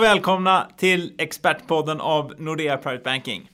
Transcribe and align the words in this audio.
Och 0.00 0.04
välkomna 0.04 0.68
till 0.76 1.14
Expertpodden 1.18 2.00
av 2.00 2.34
Nordea 2.38 2.76
Private 2.76 3.04
Banking. 3.04 3.50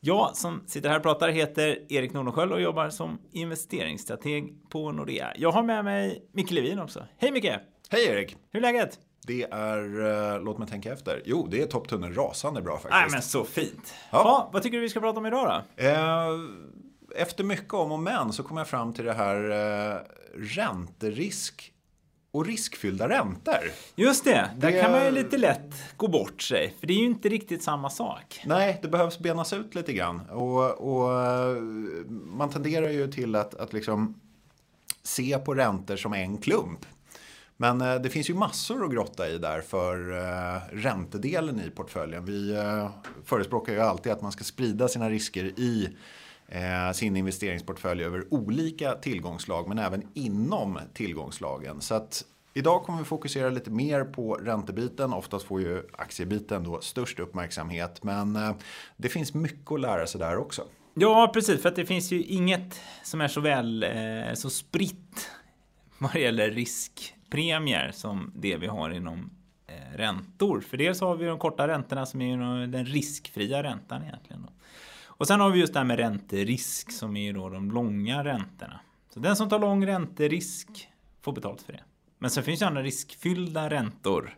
Jag 0.00 0.36
som 0.36 0.62
sitter 0.66 0.88
här 0.88 0.96
och 0.96 1.02
pratar 1.02 1.28
heter 1.28 1.78
Erik 1.88 2.12
Nordenskjöld 2.12 2.52
och 2.52 2.60
jobbar 2.60 2.90
som 2.90 3.18
investeringsstrateg 3.32 4.54
på 4.70 4.92
Nordea. 4.92 5.32
Jag 5.36 5.52
har 5.52 5.62
med 5.62 5.84
mig 5.84 6.22
Micke 6.32 6.50
Levin 6.50 6.78
också. 6.78 7.06
Hej 7.18 7.32
Micke! 7.32 7.50
Hej 7.90 8.06
Erik! 8.06 8.36
Hur 8.50 8.58
är 8.58 8.72
läget? 8.72 8.98
Det 9.26 9.42
är, 9.42 10.00
uh, 10.00 10.44
låt 10.44 10.58
mig 10.58 10.68
tänka 10.68 10.92
efter. 10.92 11.22
Jo, 11.24 11.46
det 11.50 11.62
är 11.62 11.66
topptunneln 11.66 12.14
rasande 12.14 12.62
bra 12.62 12.72
faktiskt. 12.72 12.92
Nej 12.92 13.08
men 13.10 13.22
så 13.22 13.44
fint. 13.44 13.94
Ja. 14.10 14.18
ja. 14.18 14.50
vad 14.52 14.62
tycker 14.62 14.76
du 14.76 14.82
vi 14.82 14.88
ska 14.88 15.00
prata 15.00 15.18
om 15.18 15.26
idag 15.26 15.62
då? 15.76 15.84
Uh, 15.84 16.50
efter 17.16 17.44
mycket 17.44 17.74
om 17.74 17.92
och 17.92 18.00
men 18.00 18.32
så 18.32 18.42
kom 18.42 18.56
jag 18.56 18.68
fram 18.68 18.92
till 18.92 19.04
det 19.04 19.12
här 19.12 19.50
uh, 19.50 20.00
ränterisk 20.36 21.72
och 22.30 22.46
riskfyllda 22.46 23.08
räntor. 23.08 23.70
Just 23.94 24.24
det, 24.24 24.50
där 24.56 24.72
det... 24.72 24.80
kan 24.80 24.90
man 24.92 25.04
ju 25.04 25.10
lite 25.10 25.38
lätt 25.38 25.96
gå 25.96 26.08
bort 26.08 26.42
sig. 26.42 26.74
För 26.80 26.86
det 26.86 26.92
är 26.92 26.98
ju 26.98 27.04
inte 27.04 27.28
riktigt 27.28 27.62
samma 27.62 27.90
sak. 27.90 28.40
Nej, 28.46 28.78
det 28.82 28.88
behövs 28.88 29.18
benas 29.18 29.52
ut 29.52 29.74
lite 29.74 29.92
grann. 29.92 30.20
Och, 30.20 30.70
och 30.70 31.10
man 32.10 32.50
tenderar 32.50 32.88
ju 32.88 33.12
till 33.12 33.34
att, 33.34 33.54
att 33.54 33.72
liksom 33.72 34.20
se 35.02 35.38
på 35.38 35.54
räntor 35.54 35.96
som 35.96 36.12
en 36.12 36.38
klump. 36.38 36.86
Men 37.56 37.80
eh, 37.80 37.94
det 37.94 38.10
finns 38.10 38.30
ju 38.30 38.34
massor 38.34 38.84
att 38.84 38.92
grotta 38.92 39.28
i 39.28 39.38
där 39.38 39.60
för 39.60 40.12
eh, 40.12 40.60
räntedelen 40.72 41.60
i 41.60 41.70
portföljen. 41.70 42.24
Vi 42.24 42.56
eh, 42.56 42.90
förespråkar 43.24 43.72
ju 43.72 43.80
alltid 43.80 44.12
att 44.12 44.22
man 44.22 44.32
ska 44.32 44.44
sprida 44.44 44.88
sina 44.88 45.10
risker 45.10 45.44
i 45.44 45.84
eh, 45.84 45.90
Eh, 46.52 46.92
sin 46.92 47.16
investeringsportfölj 47.16 48.04
över 48.04 48.34
olika 48.34 48.92
tillgångslag 48.92 49.68
men 49.68 49.78
även 49.78 50.02
inom 50.14 50.78
tillgångslagen. 50.94 51.80
Så 51.80 51.94
att 51.94 52.24
idag 52.54 52.82
kommer 52.82 52.98
vi 52.98 53.04
fokusera 53.04 53.50
lite 53.50 53.70
mer 53.70 54.04
på 54.04 54.34
räntebiten. 54.34 55.12
Oftast 55.12 55.46
får 55.46 55.60
ju 55.60 55.82
aktiebiten 55.92 56.64
då 56.64 56.80
störst 56.80 57.18
uppmärksamhet 57.18 58.02
men 58.02 58.36
eh, 58.36 58.52
det 58.96 59.08
finns 59.08 59.34
mycket 59.34 59.72
att 59.72 59.80
lära 59.80 60.06
sig 60.06 60.18
där 60.18 60.36
också. 60.36 60.64
Ja, 60.94 61.30
precis. 61.34 61.62
För 61.62 61.68
att 61.68 61.76
det 61.76 61.86
finns 61.86 62.12
ju 62.12 62.22
inget 62.22 62.80
som 63.02 63.20
är 63.20 63.28
så 63.28 63.40
väl 63.40 63.82
eh, 63.82 64.34
så 64.34 64.50
spritt 64.50 65.30
vad 65.98 66.12
det 66.12 66.20
gäller 66.20 66.50
riskpremier 66.50 67.90
som 67.94 68.32
det 68.36 68.56
vi 68.56 68.66
har 68.66 68.90
inom 68.90 69.30
eh, 69.66 69.96
räntor. 69.96 70.60
För 70.60 70.76
dels 70.76 71.00
har 71.00 71.16
vi 71.16 71.26
de 71.26 71.38
korta 71.38 71.68
räntorna 71.68 72.06
som 72.06 72.20
är 72.20 72.66
den 72.66 72.86
riskfria 72.86 73.62
räntan 73.62 74.02
egentligen. 74.02 74.42
Då. 74.42 74.52
Och 75.20 75.26
sen 75.26 75.40
har 75.40 75.50
vi 75.50 75.60
just 75.60 75.72
det 75.72 75.78
här 75.78 75.86
med 75.86 75.98
ränterisk 75.98 76.92
som 76.92 77.16
är 77.16 77.32
då 77.32 77.48
de 77.48 77.70
långa 77.70 78.24
räntorna. 78.24 78.80
Så 79.14 79.20
den 79.20 79.36
som 79.36 79.48
tar 79.48 79.58
lång 79.58 79.86
ränterisk 79.86 80.88
får 81.22 81.32
betalt 81.32 81.62
för 81.62 81.72
det. 81.72 81.80
Men 82.18 82.30
sen 82.30 82.44
finns 82.44 82.60
det 82.60 82.66
andra 82.66 82.82
riskfyllda 82.82 83.70
räntor. 83.70 84.36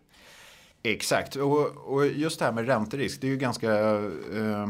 Exakt, 0.82 1.36
och, 1.36 1.66
och, 1.66 2.06
just 2.06 2.38
det 2.38 2.44
här 2.44 2.52
med 2.52 2.66
ränterisk, 2.66 3.20
det 3.20 3.26
är 3.26 3.30
ju 3.30 3.36
ganska, 3.36 3.72
eh, 3.72 4.68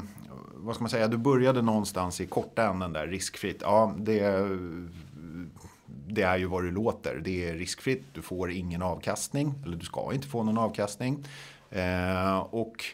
vad 0.54 0.74
ska 0.74 0.82
man 0.82 0.90
säga, 0.90 1.08
du 1.08 1.16
började 1.16 1.62
någonstans 1.62 2.20
i 2.20 2.26
korta 2.26 2.66
änden 2.66 2.92
där, 2.92 3.06
riskfritt. 3.06 3.58
Ja, 3.60 3.94
det, 3.98 4.48
det 6.06 6.22
är 6.22 6.36
ju 6.36 6.46
vad 6.46 6.64
det 6.64 6.70
låter. 6.70 7.20
Det 7.24 7.48
är 7.48 7.54
riskfritt, 7.54 8.04
du 8.12 8.22
får 8.22 8.50
ingen 8.50 8.82
avkastning, 8.82 9.54
eller 9.64 9.76
du 9.76 9.84
ska 9.84 10.14
inte 10.14 10.26
få 10.26 10.42
någon 10.42 10.58
avkastning. 10.58 11.24
Eh, 11.70 12.38
och 12.38 12.84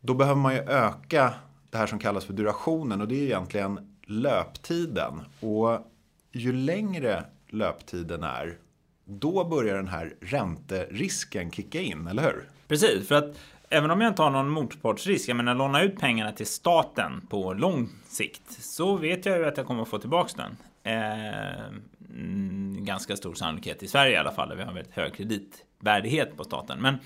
då 0.00 0.14
behöver 0.14 0.40
man 0.40 0.54
ju 0.54 0.60
öka 0.60 1.34
det 1.76 1.80
här 1.80 1.86
som 1.86 1.98
kallas 1.98 2.24
för 2.24 2.32
durationen 2.32 3.00
och 3.00 3.08
det 3.08 3.14
är 3.14 3.22
egentligen 3.22 3.96
löptiden. 4.06 5.20
Och 5.40 5.92
ju 6.32 6.52
längre 6.52 7.24
löptiden 7.48 8.22
är, 8.22 8.58
då 9.04 9.44
börjar 9.44 9.76
den 9.76 9.88
här 9.88 10.14
ränterisken 10.20 11.50
kicka 11.50 11.80
in, 11.80 12.06
eller 12.06 12.22
hur? 12.22 12.48
Precis, 12.68 13.08
för 13.08 13.14
att 13.14 13.38
även 13.68 13.90
om 13.90 14.00
jag 14.00 14.10
inte 14.10 14.22
har 14.22 14.30
någon 14.30 14.50
motpartsrisk, 14.50 15.28
jag 15.28 15.36
menar 15.36 15.54
låna 15.54 15.82
ut 15.82 16.00
pengarna 16.00 16.32
till 16.32 16.46
staten 16.46 17.26
på 17.30 17.52
lång 17.52 17.88
sikt, 18.04 18.64
så 18.64 18.96
vet 18.96 19.26
jag 19.26 19.38
ju 19.38 19.46
att 19.46 19.56
jag 19.56 19.66
kommer 19.66 19.82
att 19.82 19.88
få 19.88 19.98
tillbaka 19.98 20.32
den. 20.36 20.56
Eh, 20.82 21.64
mm, 22.10 22.84
ganska 22.84 23.16
stor 23.16 23.34
sannolikhet 23.34 23.82
i 23.82 23.88
Sverige 23.88 24.12
i 24.12 24.16
alla 24.16 24.32
fall, 24.32 24.48
där 24.48 24.56
vi 24.56 24.62
har 24.62 24.72
väldigt 24.72 24.94
hög 24.94 25.14
kreditvärdighet 25.14 26.36
på 26.36 26.44
staten. 26.44 26.82
Men 26.82 26.96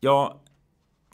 jag 0.00 0.38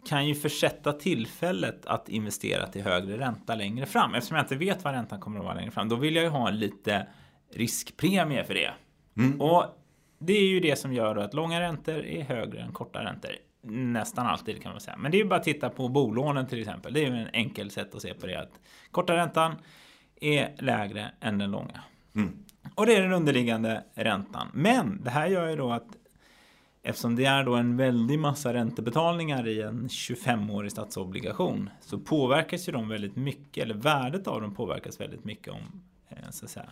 kan 0.04 0.26
ju 0.26 0.34
försätta 0.34 0.92
tillfället 0.92 1.86
att 1.86 2.08
investera 2.08 2.66
till 2.66 2.82
högre 2.82 3.18
ränta 3.18 3.54
längre 3.54 3.86
fram. 3.86 4.14
Eftersom 4.14 4.36
jag 4.36 4.44
inte 4.44 4.56
vet 4.56 4.84
vad 4.84 4.94
räntan 4.94 5.20
kommer 5.20 5.38
att 5.38 5.44
vara 5.44 5.54
längre 5.54 5.70
fram. 5.70 5.88
Då 5.88 5.96
vill 5.96 6.16
jag 6.16 6.24
ju 6.24 6.30
ha 6.30 6.48
en 6.48 6.58
lite 6.58 7.06
riskpremie 7.54 8.44
för 8.44 8.54
det. 8.54 8.70
Mm. 9.16 9.40
Och 9.40 9.64
det 10.18 10.32
är 10.32 10.46
ju 10.46 10.60
det 10.60 10.76
som 10.76 10.92
gör 10.92 11.16
att 11.16 11.34
långa 11.34 11.60
räntor 11.60 12.04
är 12.04 12.22
högre 12.22 12.60
än 12.60 12.72
korta 12.72 13.04
räntor. 13.04 13.30
Nästan 13.62 14.26
alltid 14.26 14.62
kan 14.62 14.72
man 14.72 14.80
säga. 14.80 14.96
Men 14.96 15.10
det 15.10 15.16
är 15.16 15.22
ju 15.22 15.28
bara 15.28 15.36
att 15.36 15.44
titta 15.44 15.70
på 15.70 15.88
bolånen 15.88 16.46
till 16.46 16.60
exempel. 16.60 16.92
Det 16.92 17.04
är 17.04 17.10
ju 17.10 17.16
en 17.16 17.28
enkel 17.32 17.70
sätt 17.70 17.94
att 17.94 18.02
se 18.02 18.14
på 18.14 18.26
det. 18.26 18.40
Att 18.40 18.60
korta 18.90 19.16
räntan 19.16 19.54
är 20.20 20.54
lägre 20.58 21.10
än 21.20 21.38
den 21.38 21.50
långa. 21.50 21.80
Mm. 22.14 22.44
Och 22.74 22.86
det 22.86 22.96
är 22.96 23.02
den 23.02 23.12
underliggande 23.12 23.84
räntan. 23.94 24.48
Men 24.52 25.00
det 25.04 25.10
här 25.10 25.26
gör 25.26 25.48
ju 25.48 25.56
då 25.56 25.72
att 25.72 25.86
Eftersom 26.82 27.16
det 27.16 27.24
är 27.24 27.44
då 27.44 27.54
en 27.54 27.76
väldig 27.76 28.18
massa 28.18 28.54
räntebetalningar 28.54 29.48
i 29.48 29.62
en 29.62 29.88
25-årig 29.88 30.72
statsobligation 30.72 31.70
så 31.80 31.98
påverkas 31.98 32.68
ju 32.68 32.72
de 32.72 32.88
väldigt 32.88 33.16
mycket, 33.16 33.64
eller 33.64 33.74
värdet 33.74 34.26
av 34.26 34.40
dem 34.40 34.54
påverkas 34.54 35.00
väldigt 35.00 35.24
mycket 35.24 35.52
om 35.52 35.82
eh, 36.08 36.30
så 36.30 36.44
att 36.44 36.50
säga, 36.50 36.70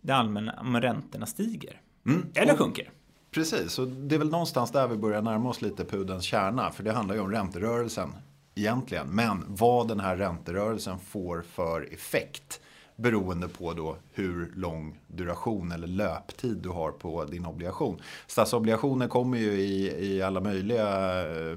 det 0.00 0.12
allmänna, 0.12 0.60
om 0.60 0.80
räntorna 0.80 1.26
stiger. 1.26 1.80
Mm. 2.06 2.26
Eller 2.34 2.56
sjunker. 2.56 2.90
Precis, 3.30 3.78
och 3.78 3.88
det 3.88 4.14
är 4.14 4.18
väl 4.18 4.30
någonstans 4.30 4.72
där 4.72 4.88
vi 4.88 4.96
börjar 4.96 5.22
närma 5.22 5.48
oss 5.48 5.62
lite 5.62 5.84
pudens 5.84 6.24
kärna. 6.24 6.70
För 6.70 6.82
det 6.82 6.92
handlar 6.92 7.14
ju 7.14 7.20
om 7.20 7.30
ränterörelsen 7.30 8.12
egentligen. 8.54 9.06
Men 9.06 9.44
vad 9.48 9.88
den 9.88 10.00
här 10.00 10.16
ränterörelsen 10.16 10.98
får 10.98 11.42
för 11.42 11.88
effekt 11.92 12.60
beroende 13.00 13.48
på 13.48 13.72
då 13.72 13.96
hur 14.12 14.52
lång 14.56 14.98
duration 15.06 15.72
eller 15.72 15.86
löptid 15.86 16.56
du 16.56 16.68
har 16.68 16.90
på 16.90 17.24
din 17.24 17.46
obligation. 17.46 18.00
Statsobligationer 18.26 19.08
kommer 19.08 19.38
ju 19.38 19.52
i, 19.52 20.06
i 20.06 20.22
alla 20.22 20.40
möjliga 20.40 20.86
eh, 21.20 21.56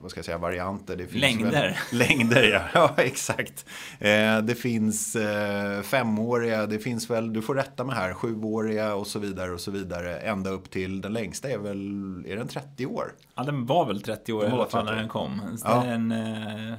vad 0.00 0.10
ska 0.10 0.18
jag 0.18 0.24
säga, 0.24 0.38
varianter. 0.38 0.96
Det 0.96 1.06
finns 1.06 1.22
längder. 1.22 1.50
Väl, 1.50 1.74
längder, 2.08 2.42
ja. 2.42 2.62
ja 2.74 3.02
exakt. 3.02 3.66
Eh, 3.98 4.38
det 4.38 4.54
finns 4.54 5.16
eh, 5.16 5.82
femåriga, 5.82 6.66
det 6.66 6.78
finns 6.78 7.10
väl, 7.10 7.32
du 7.32 7.42
får 7.42 7.54
rätta 7.54 7.84
mig 7.84 7.96
här, 7.96 8.14
sjuåriga 8.14 8.94
och 8.94 9.06
så 9.06 9.18
vidare 9.18 9.52
och 9.52 9.60
så 9.60 9.70
vidare. 9.70 10.16
Ända 10.16 10.50
upp 10.50 10.70
till 10.70 11.00
den 11.00 11.12
längsta 11.12 11.50
är 11.50 11.58
väl, 11.58 12.24
är 12.26 12.36
den 12.36 12.48
30 12.48 12.86
år? 12.86 13.12
Ja, 13.34 13.42
den 13.42 13.66
var 13.66 13.86
väl 13.86 14.02
30 14.02 14.32
år 14.32 14.44
i 14.44 14.48
alla 14.48 14.66
fall 14.66 14.84
när 14.84 14.96
den 14.96 15.08
kom. 15.08 15.56
Så, 15.58 15.68
ja. 15.68 15.84
en, 15.84 16.12
eh, 16.12 16.72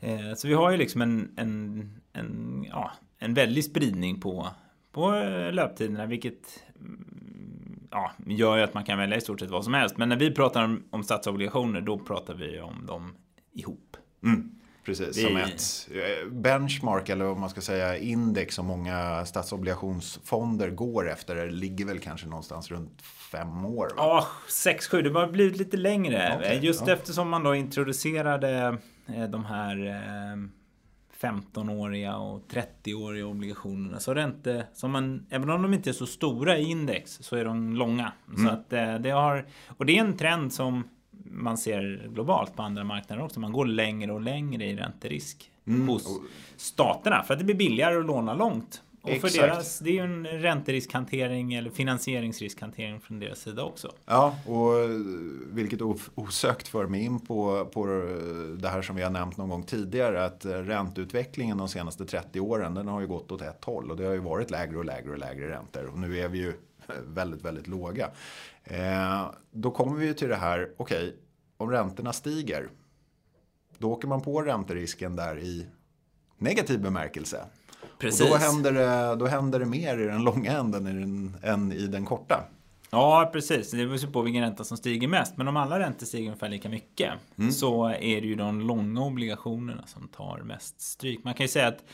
eh, 0.00 0.34
så 0.36 0.48
vi 0.48 0.54
har 0.54 0.70
ju 0.70 0.76
liksom 0.76 1.02
en, 1.02 1.28
en, 1.36 2.00
en, 2.18 2.64
ja, 2.68 2.92
en 3.18 3.34
väldig 3.34 3.64
spridning 3.64 4.20
på, 4.20 4.48
på 4.92 5.10
löptiderna, 5.52 6.06
vilket 6.06 6.62
mm, 6.80 7.88
ja, 7.90 8.12
gör 8.26 8.56
ju 8.56 8.62
att 8.62 8.74
man 8.74 8.84
kan 8.84 8.98
välja 8.98 9.16
i 9.16 9.20
stort 9.20 9.40
sett 9.40 9.50
vad 9.50 9.64
som 9.64 9.74
helst. 9.74 9.96
Men 9.96 10.08
när 10.08 10.16
vi 10.16 10.30
pratar 10.30 10.64
om, 10.64 10.84
om 10.90 11.02
statsobligationer, 11.02 11.80
då 11.80 11.98
pratar 11.98 12.34
vi 12.34 12.60
om 12.60 12.86
dem 12.86 13.14
ihop. 13.52 13.96
Mm. 14.24 14.58
Precis, 14.88 15.16
det... 15.16 15.22
som 15.22 15.36
ett 15.36 15.88
eh, 15.90 16.32
benchmark 16.32 17.08
eller 17.08 17.24
vad 17.24 17.36
man 17.36 17.50
ska 17.50 17.60
säga 17.60 17.96
index 17.96 18.54
som 18.54 18.66
många 18.66 19.24
statsobligationsfonder 19.24 20.70
går 20.70 21.10
efter 21.10 21.50
ligger 21.50 21.84
väl 21.84 21.98
kanske 21.98 22.26
någonstans 22.26 22.70
runt 22.70 23.02
fem 23.02 23.64
år? 23.64 23.92
Ja, 23.96 24.26
sex, 24.48 24.88
sju. 24.88 25.02
Det 25.02 25.10
har 25.10 25.28
blivit 25.28 25.56
lite 25.56 25.76
längre. 25.76 26.36
Okay, 26.38 26.58
Just 26.58 26.86
ja. 26.86 26.92
eftersom 26.92 27.28
man 27.28 27.42
då 27.42 27.54
introducerade 27.54 28.78
eh, 29.06 29.24
de 29.24 29.44
här 29.44 29.86
eh, 29.86 30.36
15-åriga 31.20 32.16
och 32.16 32.52
30-åriga 32.52 33.26
obligationerna. 33.26 34.00
Så 34.00 34.14
ränte, 34.14 34.66
som 34.74 34.90
man, 34.90 35.26
även 35.30 35.50
om 35.50 35.62
de 35.62 35.74
inte 35.74 35.90
är 35.90 35.92
så 35.92 36.06
stora 36.06 36.58
i 36.58 36.64
index 36.64 37.18
så 37.22 37.36
är 37.36 37.44
de 37.44 37.76
långa. 37.76 38.12
Mm. 38.28 38.46
Så 38.46 38.52
att 38.52 38.72
eh, 38.72 38.94
det 38.94 39.10
har, 39.10 39.46
och 39.68 39.86
det 39.86 39.98
är 39.98 40.00
en 40.00 40.16
trend 40.16 40.52
som 40.52 40.84
man 41.24 41.58
ser 41.58 42.08
globalt 42.14 42.56
på 42.56 42.62
andra 42.62 42.84
marknader 42.84 43.22
också. 43.22 43.40
Man 43.40 43.52
går 43.52 43.66
längre 43.66 44.12
och 44.12 44.20
längre 44.20 44.64
i 44.64 44.76
ränterisk 44.76 45.50
mm. 45.66 45.88
hos 45.88 46.20
staterna 46.56 47.22
för 47.22 47.34
att 47.34 47.40
det 47.40 47.44
blir 47.44 47.56
billigare 47.56 47.98
att 47.98 48.06
låna 48.06 48.34
långt. 48.34 48.82
Och 49.02 49.10
Exakt. 49.10 49.34
för 49.34 49.42
deras, 49.42 49.78
det 49.78 49.90
är 49.90 49.94
ju 49.94 50.00
en 50.00 50.26
ränteriskhantering 50.26 51.54
eller 51.54 51.70
finansieringsriskhantering 51.70 53.00
från 53.00 53.18
deras 53.20 53.38
sida 53.38 53.62
också. 53.62 53.92
Ja, 54.06 54.38
och 54.46 54.72
vilket 55.52 55.80
osökt 56.14 56.68
för 56.68 56.86
mig 56.86 57.04
in 57.04 57.20
på, 57.20 57.64
på 57.64 57.86
det 58.58 58.68
här 58.68 58.82
som 58.82 58.96
vi 58.96 59.02
har 59.02 59.10
nämnt 59.10 59.36
någon 59.36 59.48
gång 59.48 59.62
tidigare. 59.62 60.24
Att 60.24 60.44
ränteutvecklingen 60.44 61.58
de 61.58 61.68
senaste 61.68 62.04
30 62.04 62.40
åren 62.40 62.74
den 62.74 62.88
har 62.88 63.00
ju 63.00 63.06
gått 63.06 63.32
åt 63.32 63.42
ett 63.42 63.64
håll. 63.64 63.90
Och 63.90 63.96
det 63.96 64.04
har 64.04 64.12
ju 64.12 64.20
varit 64.20 64.50
lägre 64.50 64.78
och 64.78 64.84
lägre 64.84 65.10
och 65.10 65.18
lägre 65.18 65.48
räntor. 65.48 65.86
Och 65.86 65.98
nu 65.98 66.18
är 66.18 66.28
vi 66.28 66.38
ju 66.38 66.52
väldigt, 67.06 67.44
väldigt 67.44 67.66
låga. 67.66 68.10
Eh, 68.64 69.30
då 69.50 69.70
kommer 69.70 69.96
vi 69.96 70.06
ju 70.06 70.14
till 70.14 70.28
det 70.28 70.36
här, 70.36 70.70
okej, 70.76 70.98
okay, 70.98 71.12
om 71.56 71.70
räntorna 71.70 72.12
stiger. 72.12 72.68
Då 73.78 73.92
åker 73.92 74.08
man 74.08 74.20
på 74.20 74.42
ränterisken 74.42 75.16
där 75.16 75.38
i 75.38 75.66
negativ 76.38 76.80
bemärkelse. 76.80 77.44
Precis. 77.98 78.20
Och 78.20 78.28
då 78.28 78.36
händer, 78.36 78.72
det, 78.72 79.16
då 79.16 79.26
händer 79.26 79.58
det 79.58 79.66
mer 79.66 79.98
i 79.98 80.04
den 80.04 80.24
långa 80.24 80.52
änden 80.52 81.34
än 81.42 81.72
i 81.72 81.86
den 81.86 82.04
korta. 82.04 82.44
Ja, 82.90 83.30
precis. 83.32 83.70
Det 83.70 83.86
beror 83.86 84.12
på 84.12 84.22
vilken 84.22 84.42
ränta 84.42 84.64
som 84.64 84.76
stiger 84.76 85.08
mest. 85.08 85.36
Men 85.36 85.48
om 85.48 85.56
alla 85.56 85.78
räntor 85.78 86.06
stiger 86.06 86.26
ungefär 86.26 86.48
lika 86.48 86.68
mycket 86.68 87.12
mm. 87.38 87.52
så 87.52 87.86
är 87.88 88.20
det 88.20 88.26
ju 88.26 88.34
de 88.34 88.60
långa 88.60 89.04
obligationerna 89.04 89.86
som 89.86 90.08
tar 90.08 90.38
mest 90.38 90.80
stryk. 90.80 91.24
Man 91.24 91.34
kan 91.34 91.44
ju 91.44 91.48
säga 91.48 91.68
att 91.68 91.84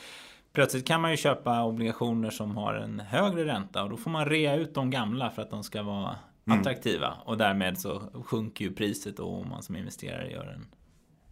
plötsligt 0.53 0.87
kan 0.87 1.01
man 1.01 1.11
ju 1.11 1.17
köpa 1.17 1.63
obligationer 1.63 2.29
som 2.29 2.57
har 2.57 2.73
en 2.73 2.99
högre 2.99 3.45
ränta 3.45 3.83
och 3.83 3.89
då 3.89 3.97
får 3.97 4.11
man 4.11 4.25
rea 4.25 4.55
ut 4.55 4.73
de 4.73 4.89
gamla 4.89 5.29
för 5.29 5.41
att 5.41 5.49
de 5.49 5.63
ska 5.63 5.83
vara 5.83 6.15
mm. 6.47 6.59
attraktiva. 6.59 7.13
Och 7.25 7.37
därmed 7.37 7.77
så 7.77 8.01
sjunker 8.25 8.65
ju 8.65 8.73
priset 8.73 9.17
då 9.17 9.25
om 9.25 9.49
man 9.49 9.63
som 9.63 9.75
investerare 9.75 10.31
gör 10.31 10.45
en 10.45 10.67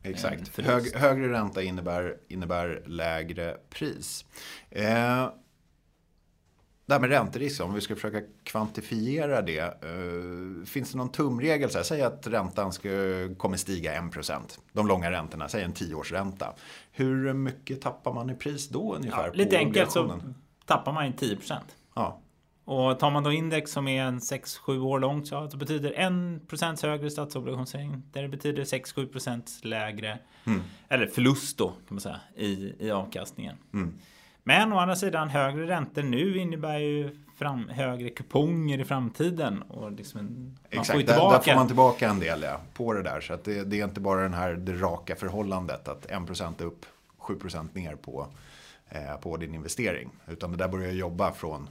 Exakt. 0.03 0.57
Hög, 0.57 0.95
högre 0.95 1.33
ränta 1.33 1.61
innebär, 1.61 2.17
innebär 2.27 2.83
lägre 2.85 3.57
pris. 3.69 4.25
Eh, 4.69 5.29
det 6.85 6.93
här 6.93 6.99
med 6.99 7.09
ränterisk, 7.09 7.61
om 7.61 7.73
vi 7.73 7.81
ska 7.81 7.95
försöka 7.95 8.21
kvantifiera 8.43 9.41
det. 9.41 9.59
Eh, 9.59 10.65
finns 10.65 10.91
det 10.91 10.97
någon 10.97 11.11
tumregel? 11.11 11.69
Så 11.69 11.77
här, 11.77 11.83
säg 11.85 12.01
att 12.01 12.27
räntan 12.27 12.73
ska, 12.73 12.89
kommer 13.37 13.57
stiga 13.57 14.01
1%. 14.01 14.59
De 14.71 14.87
långa 14.87 15.11
räntorna, 15.11 15.49
säg 15.49 15.63
en 15.63 15.73
10-årsränta. 15.73 16.53
Hur 16.91 17.33
mycket 17.33 17.81
tappar 17.81 18.13
man 18.13 18.29
i 18.29 18.35
pris 18.35 18.69
då 18.69 18.95
ungefär? 18.95 19.27
Ja, 19.27 19.33
lite 19.33 19.57
enkelt 19.57 19.91
så 19.91 20.19
tappar 20.65 20.93
man 20.93 21.13
10%. 21.13 21.59
Ja. 21.95 22.19
Och 22.65 22.99
tar 22.99 23.11
man 23.11 23.23
då 23.23 23.31
index 23.31 23.71
som 23.71 23.87
är 23.87 24.03
en 24.03 24.19
6-7 24.19 24.79
år 24.79 24.99
långt 24.99 25.27
så, 25.27 25.49
betyder 25.57 25.93
1% 25.93 26.85
högre 26.85 27.09
statsobligationsränta. 27.09 28.21
Det 28.21 28.27
betyder 28.27 28.63
6-7% 28.63 29.65
lägre, 29.65 30.19
mm. 30.43 30.61
eller 30.89 31.07
förlust 31.07 31.57
då 31.57 31.67
kan 31.67 31.77
man 31.89 31.99
säga, 31.99 32.19
i, 32.35 32.73
i 32.79 32.91
avkastningen. 32.91 33.55
Mm. 33.73 33.93
Men 34.43 34.73
å 34.73 34.77
andra 34.77 34.95
sidan 34.95 35.29
högre 35.29 35.67
räntor 35.67 36.03
nu 36.03 36.37
innebär 36.37 36.79
ju 36.79 37.17
fram, 37.35 37.69
högre 37.69 38.09
kuponger 38.09 38.79
i 38.79 38.85
framtiden. 38.85 39.61
Och 39.61 39.91
liksom 39.91 40.19
en, 40.19 40.57
Exakt, 40.69 40.91
får. 40.91 40.99
Där, 40.99 41.31
där, 41.31 41.39
får 41.39 41.55
man 41.55 41.67
tillbaka 41.67 42.09
en 42.09 42.19
del 42.19 42.41
ja, 42.41 42.59
på 42.73 42.93
det 42.93 43.03
där. 43.03 43.21
Så 43.21 43.33
att 43.33 43.43
det, 43.43 43.63
det 43.63 43.79
är 43.79 43.83
inte 43.83 44.01
bara 44.01 44.21
den 44.21 44.33
här, 44.33 44.53
det 44.53 44.73
raka 44.73 45.15
förhållandet 45.15 45.87
att 45.87 46.07
1% 46.07 46.63
upp, 46.63 46.85
7% 47.19 47.67
ner 47.73 47.95
på, 47.95 48.27
eh, 48.89 49.15
på 49.21 49.37
din 49.37 49.53
investering. 49.53 50.09
Utan 50.27 50.51
det 50.51 50.57
där 50.57 50.67
börjar 50.67 50.91
jobba 50.91 51.31
från 51.31 51.69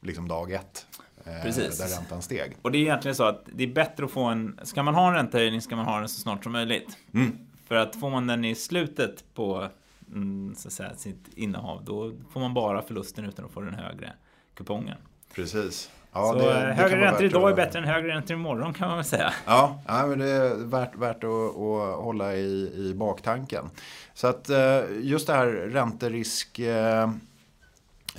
liksom 0.00 0.28
dag 0.28 0.52
ett. 0.52 0.86
Eh, 1.24 1.42
Precis. 1.42 1.78
Där 1.78 1.88
räntan 1.88 2.22
steg. 2.22 2.56
Och 2.62 2.72
det 2.72 2.78
är 2.78 2.80
egentligen 2.80 3.14
så 3.14 3.24
att 3.24 3.42
det 3.52 3.64
är 3.64 3.68
bättre 3.72 4.04
att 4.04 4.10
få 4.10 4.24
en, 4.24 4.60
ska 4.62 4.82
man 4.82 4.94
ha 4.94 5.08
en 5.08 5.14
räntehöjning 5.14 5.62
ska 5.62 5.76
man 5.76 5.84
ha 5.84 5.98
den 5.98 6.08
så 6.08 6.20
snart 6.20 6.44
som 6.44 6.52
möjligt. 6.52 6.96
Mm. 7.14 7.38
För 7.66 7.74
att 7.74 7.96
får 7.96 8.10
man 8.10 8.26
den 8.26 8.44
i 8.44 8.54
slutet 8.54 9.24
på 9.34 9.68
mm, 10.12 10.54
så 10.56 10.68
att 10.68 10.72
säga, 10.72 10.94
sitt 10.96 11.28
innehav, 11.34 11.84
då 11.84 12.12
får 12.32 12.40
man 12.40 12.54
bara 12.54 12.82
förlusten 12.82 13.24
utan 13.24 13.44
att 13.44 13.50
få 13.50 13.60
den 13.60 13.74
högre 13.74 14.12
kupongen. 14.54 14.96
Precis. 15.34 15.90
Ja, 16.12 16.32
så 16.32 16.38
det, 16.38 16.66
det 16.66 16.72
högre 16.72 17.00
räntor 17.00 17.24
idag 17.24 17.50
är 17.50 17.54
bättre 17.54 17.78
än 17.78 17.84
högre 17.84 18.08
räntor 18.08 18.36
imorgon 18.36 18.74
kan 18.74 18.88
man 18.88 18.96
väl 18.96 19.04
säga. 19.04 19.32
Ja, 19.46 19.82
ja 19.86 20.06
men 20.06 20.18
det 20.18 20.28
är 20.28 20.54
värt, 20.54 20.96
värt 20.96 21.24
att, 21.24 21.56
att 21.56 21.96
hålla 21.96 22.34
i, 22.34 22.72
i 22.74 22.94
baktanken. 22.94 23.70
Så 24.14 24.26
att 24.26 24.50
eh, 24.50 24.80
just 25.00 25.26
det 25.26 25.32
här 25.32 25.46
ränterisk 25.46 26.58
eh, 26.58 26.98
Eh, 27.02 27.10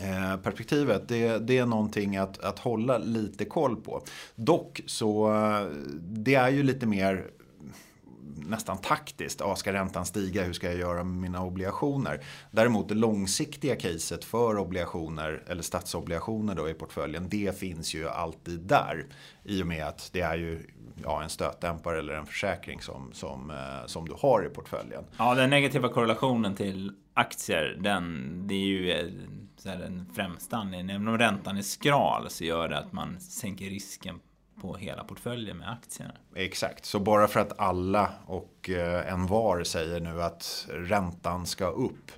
Eh, 0.02 0.38
perspektivet, 0.38 1.08
det, 1.08 1.38
det, 1.38 1.58
är 1.58 1.66
någonting 1.66 2.18
att, 2.18 2.40
att 2.40 2.60
hålla 2.60 2.98
lite 2.98 3.46
koll 3.46 3.76
på. 3.76 4.04
Dock 4.36 4.82
så, 4.86 5.34
eh, 5.34 5.68
det 6.00 6.36
är 6.36 6.50
ju 6.50 6.64
lite 6.64 6.86
mer 6.86 7.30
nästan 8.36 8.78
taktiskt. 8.78 9.42
Ah, 9.42 9.56
ska 9.56 9.74
räntan 9.74 10.06
stiga? 10.06 10.44
Hur 10.44 10.54
ska 10.54 10.68
jag 10.68 10.80
göra 10.80 11.04
med 11.04 11.18
mina 11.18 11.44
obligationer? 11.44 12.24
Däremot 12.52 12.90
det 12.90 12.96
långsiktiga 12.96 13.76
caset 13.76 14.26
för 14.26 14.58
obligationer 14.58 15.44
eller 15.48 15.62
statsobligationer 15.62 16.56
då 16.56 16.70
i 16.70 16.74
portföljen. 16.74 17.30
Det 17.30 17.60
finns 17.60 17.94
ju 17.94 18.10
alltid 18.10 18.60
där. 18.60 19.06
I 19.44 19.64
och 19.64 19.68
med 19.68 19.88
att 19.88 20.10
det 20.14 20.22
är 20.22 20.38
ju 20.38 20.68
ja, 21.04 21.24
en 21.24 21.30
stötdämpare 21.30 22.00
eller 22.00 22.14
en 22.14 22.26
försäkring 22.26 22.82
som, 22.82 23.10
som, 23.14 23.52
eh, 23.52 23.86
som 23.86 24.08
du 24.08 24.16
har 24.20 24.46
i 24.46 24.50
portföljen. 24.50 25.04
Ja, 25.18 25.36
den 25.36 25.50
negativa 25.50 25.90
korrelationen 25.90 26.56
till 26.56 26.92
aktier, 27.20 27.78
den, 27.80 28.34
det 28.48 28.54
är 28.54 28.66
ju 28.66 28.92
eh, 28.92 29.08
så 29.58 29.70
här, 29.70 29.78
den 29.78 30.06
främsta 30.16 30.58
anledningen. 30.58 31.02
Även 31.02 31.08
om 31.08 31.18
räntan 31.18 31.58
är 31.58 31.62
skral 31.62 32.30
så 32.30 32.44
gör 32.44 32.70
det 32.70 32.78
att 32.78 32.92
man 32.92 33.20
sänker 33.20 33.66
risken 33.66 34.20
på 34.62 34.76
hela 34.76 35.04
portföljen 35.04 35.58
med 35.58 35.72
aktierna. 35.72 36.14
Exakt, 36.36 36.86
så 36.86 37.00
bara 37.00 37.28
för 37.28 37.40
att 37.40 37.60
alla 37.60 38.12
och 38.26 38.70
eh, 38.70 39.14
en 39.14 39.28
var 39.28 39.64
säger 39.64 40.00
nu 40.00 40.22
att 40.22 40.68
räntan 40.70 41.46
ska 41.46 41.66
upp 41.66 42.12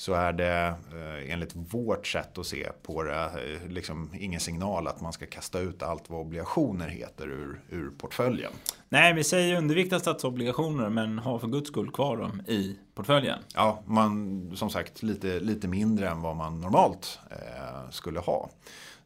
så 0.00 0.12
är 0.12 0.32
det 0.32 0.74
eh, 0.92 1.32
enligt 1.32 1.52
vårt 1.54 2.06
sätt 2.06 2.38
att 2.38 2.46
se 2.46 2.68
på 2.82 3.02
det 3.02 3.14
eh, 3.14 3.68
liksom 3.68 4.10
ingen 4.18 4.40
signal 4.40 4.86
att 4.86 5.00
man 5.00 5.12
ska 5.12 5.26
kasta 5.26 5.60
ut 5.60 5.82
allt 5.82 6.10
vad 6.10 6.20
obligationer 6.20 6.88
heter 6.88 7.26
ur, 7.26 7.60
ur 7.68 7.90
portföljen. 7.90 8.52
Nej, 8.88 9.14
vi 9.14 9.24
säger 9.24 9.56
undvika 9.56 10.00
statsobligationer 10.00 10.88
men 10.88 11.18
ha 11.18 11.38
för 11.38 11.48
guds 11.48 11.68
skull 11.68 11.90
kvar 11.90 12.16
dem 12.16 12.42
i 12.46 12.78
portföljen. 12.94 13.38
Ja, 13.54 13.82
man 13.86 14.52
som 14.56 14.70
sagt 14.70 15.02
lite, 15.02 15.40
lite 15.40 15.68
mindre 15.68 16.08
än 16.08 16.22
vad 16.22 16.36
man 16.36 16.60
normalt 16.60 17.18
eh, 17.30 17.90
skulle 17.90 18.20
ha. 18.20 18.50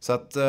Så 0.05 0.13
att 0.13 0.35
eh, 0.35 0.43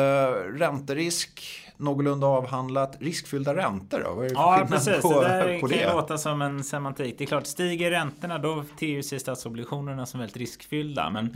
ränterisk 0.53 1.41
någorlunda 1.77 2.27
avhandlat. 2.27 2.97
Riskfyllda 2.99 3.55
räntor 3.55 3.99
då? 3.99 4.13
Vad 4.13 4.25
är 4.25 4.31
ja, 4.33 4.67
precis. 4.69 5.01
På, 5.01 5.21
det 5.21 5.27
där 5.27 5.59
på 5.59 5.67
kan 5.67 5.77
det? 5.77 5.93
låta 5.93 6.17
som 6.17 6.41
en 6.41 6.63
semantik. 6.63 7.17
Det 7.17 7.23
är 7.23 7.25
klart, 7.25 7.45
stiger 7.45 7.91
räntorna 7.91 8.37
då 8.37 8.63
ter 8.79 9.01
sig 9.01 9.19
statsobligationerna 9.19 10.05
som 10.05 10.19
väldigt 10.19 10.37
riskfyllda. 10.37 11.09
Men, 11.09 11.35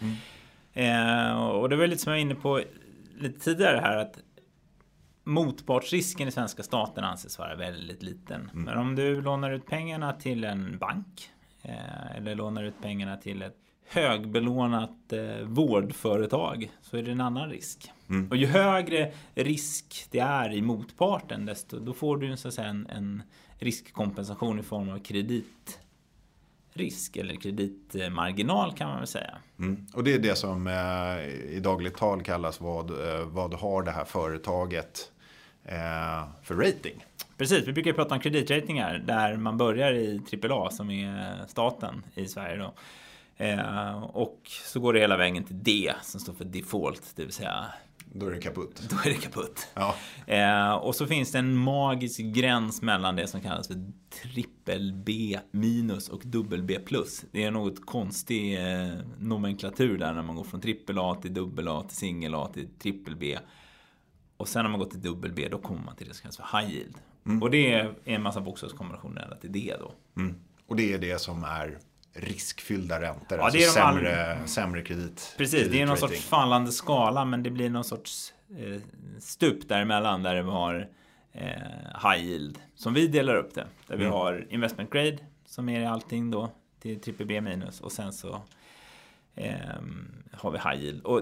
mm. 0.73 1.29
eh, 1.31 1.41
och 1.41 1.69
det 1.69 1.75
var 1.75 1.87
lite 1.87 2.01
som 2.01 2.11
jag 2.11 2.17
var 2.17 2.21
inne 2.21 2.35
på 2.35 2.61
lite 3.17 3.39
tidigare 3.39 3.77
här. 3.77 3.97
att 3.97 4.19
Motpartsrisken 5.23 6.27
i 6.27 6.31
svenska 6.31 6.63
staten 6.63 7.03
anses 7.03 7.39
vara 7.39 7.55
väldigt 7.55 8.03
liten. 8.03 8.49
Mm. 8.53 8.63
Men 8.63 8.77
om 8.77 8.95
du 8.95 9.21
lånar 9.21 9.51
ut 9.51 9.65
pengarna 9.65 10.13
till 10.13 10.43
en 10.43 10.77
bank 10.77 11.29
eh, 11.61 12.15
eller 12.17 12.35
lånar 12.35 12.63
ut 12.63 12.81
pengarna 12.81 13.17
till 13.17 13.41
ett 13.41 13.57
högbelånat 13.91 15.13
eh, 15.13 15.41
vårdföretag 15.43 16.71
så 16.81 16.97
är 16.97 17.03
det 17.03 17.11
en 17.11 17.21
annan 17.21 17.49
risk. 17.49 17.91
Mm. 18.09 18.29
Och 18.29 18.37
ju 18.37 18.45
högre 18.45 19.11
risk 19.33 20.07
det 20.11 20.19
är 20.19 20.53
i 20.53 20.61
motparten 20.61 21.45
desto 21.45 21.79
då 21.79 21.93
får 21.93 22.17
du 22.17 22.37
så 22.37 22.47
att 22.47 22.53
säga, 22.53 22.67
en, 22.67 22.87
en 22.89 23.23
riskkompensation 23.59 24.59
i 24.59 24.63
form 24.63 24.89
av 24.89 24.99
kreditrisk 24.99 27.17
eller 27.17 27.35
kreditmarginal 27.35 28.73
kan 28.73 28.89
man 28.89 28.97
väl 28.97 29.07
säga. 29.07 29.37
Mm. 29.59 29.87
Och 29.93 30.03
det 30.03 30.13
är 30.13 30.19
det 30.19 30.35
som 30.35 30.67
eh, 30.67 31.19
i 31.55 31.59
dagligt 31.63 31.97
tal 31.97 32.23
kallas 32.23 32.61
vad, 32.61 32.91
eh, 32.91 33.25
vad 33.25 33.53
har 33.53 33.83
det 33.83 33.91
här 33.91 34.05
företaget 34.05 35.11
eh, 35.65 36.23
för 36.43 36.55
rating. 36.55 37.05
Precis, 37.37 37.67
vi 37.67 37.73
brukar 37.73 37.93
prata 37.93 38.15
om 38.15 38.21
kreditratingar 38.21 39.03
där 39.07 39.37
man 39.37 39.57
börjar 39.57 39.93
i 39.93 40.21
AAA 40.43 40.69
som 40.69 40.91
är 40.91 41.47
staten 41.47 42.03
i 42.15 42.27
Sverige. 42.27 42.57
Då. 42.57 42.73
Eh, 43.41 44.03
och 44.03 44.41
så 44.65 44.79
går 44.79 44.93
det 44.93 44.99
hela 44.99 45.17
vägen 45.17 45.43
till 45.43 45.63
D 45.63 45.93
som 46.01 46.19
står 46.19 46.33
för 46.33 46.45
default, 46.45 47.13
det 47.15 47.23
vill 47.23 47.33
säga 47.33 47.65
då 48.13 48.25
är 48.27 48.31
det 48.31 48.41
kaputt. 48.41 48.89
Då 48.89 48.95
är 49.05 49.13
det 49.13 49.21
kaputt. 49.21 49.67
Ja. 49.73 49.95
Eh, 50.27 50.73
och 50.73 50.95
så 50.95 51.07
finns 51.07 51.31
det 51.31 51.39
en 51.39 51.55
magisk 51.55 52.19
gräns 52.19 52.81
mellan 52.81 53.15
det 53.15 53.27
som 53.27 53.41
kallas 53.41 53.67
för 53.67 53.91
trippel 54.09 54.93
B 54.93 55.39
minus 55.51 56.09
och 56.09 56.21
dubbel 56.25 56.63
B 56.63 56.79
plus. 56.79 57.25
Det 57.31 57.43
är 57.43 57.51
något 57.51 57.85
konstig 57.85 58.53
eh, 58.55 58.93
nomenklatur 59.19 59.97
där 59.97 60.13
när 60.13 60.21
man 60.21 60.35
går 60.35 60.43
från 60.43 60.61
trippel 60.61 60.99
A 60.99 61.17
till 61.21 61.33
dubbel 61.33 61.67
A 61.67 61.83
till 61.87 61.97
singel 61.97 62.35
A 62.35 62.49
till 62.53 62.67
trippel 62.79 63.15
B. 63.15 63.37
Och 64.37 64.47
sen 64.47 64.63
när 64.63 64.69
man 64.69 64.79
går 64.79 64.87
till 64.87 65.01
dubbel 65.01 65.31
B 65.31 65.47
då 65.51 65.57
kommer 65.57 65.81
man 65.81 65.95
till 65.95 66.07
det 66.07 66.13
som 66.13 66.21
kallas 66.21 66.37
för 66.37 66.59
high 66.59 66.73
yield. 66.73 66.95
Mm. 67.25 67.43
Och 67.43 67.51
det 67.51 67.73
är 67.73 67.93
en 68.03 68.21
massa 68.21 68.41
bokstavskombinationer 68.41 69.37
till 69.41 69.51
det 69.51 69.75
då. 69.79 69.93
Mm. 70.21 70.35
Och 70.67 70.75
det 70.75 70.93
är 70.93 70.97
det 70.97 71.21
som 71.21 71.43
är 71.43 71.79
riskfyllda 72.13 73.01
räntor. 73.01 73.37
Ja, 73.37 73.43
alltså 73.43 73.57
det 73.57 73.63
är 73.63 73.67
de 73.67 73.73
sämre, 73.73 74.35
all... 74.35 74.47
sämre 74.47 74.81
kredit. 74.81 75.35
Precis, 75.37 75.67
det 75.71 75.81
är 75.81 75.85
någon 75.85 75.97
sorts 75.97 76.21
fallande 76.21 76.71
skala 76.71 77.25
men 77.25 77.43
det 77.43 77.49
blir 77.49 77.69
någon 77.69 77.83
sorts 77.83 78.33
eh, 78.57 78.81
stup 79.19 79.69
däremellan 79.69 80.23
där 80.23 80.43
vi 80.43 80.49
har 80.49 80.89
eh, 81.31 82.11
high 82.11 82.25
yield. 82.25 82.59
Som 82.75 82.93
vi 82.93 83.07
delar 83.07 83.35
upp 83.35 83.53
det. 83.53 83.67
Där 83.87 83.95
mm. 83.95 84.05
vi 84.05 84.11
har 84.11 84.47
investment 84.49 84.89
grade 84.89 85.17
som 85.45 85.69
är 85.69 85.87
allting 85.87 86.31
då 86.31 86.51
till 86.79 86.99
triple 86.99 87.41
minus 87.41 87.81
och 87.81 87.91
sen 87.91 88.13
så 88.13 88.41
eh, 89.35 89.55
har 90.31 90.51
vi 90.51 90.57
high 90.57 90.83
yield. 90.83 91.01
Och 91.03 91.21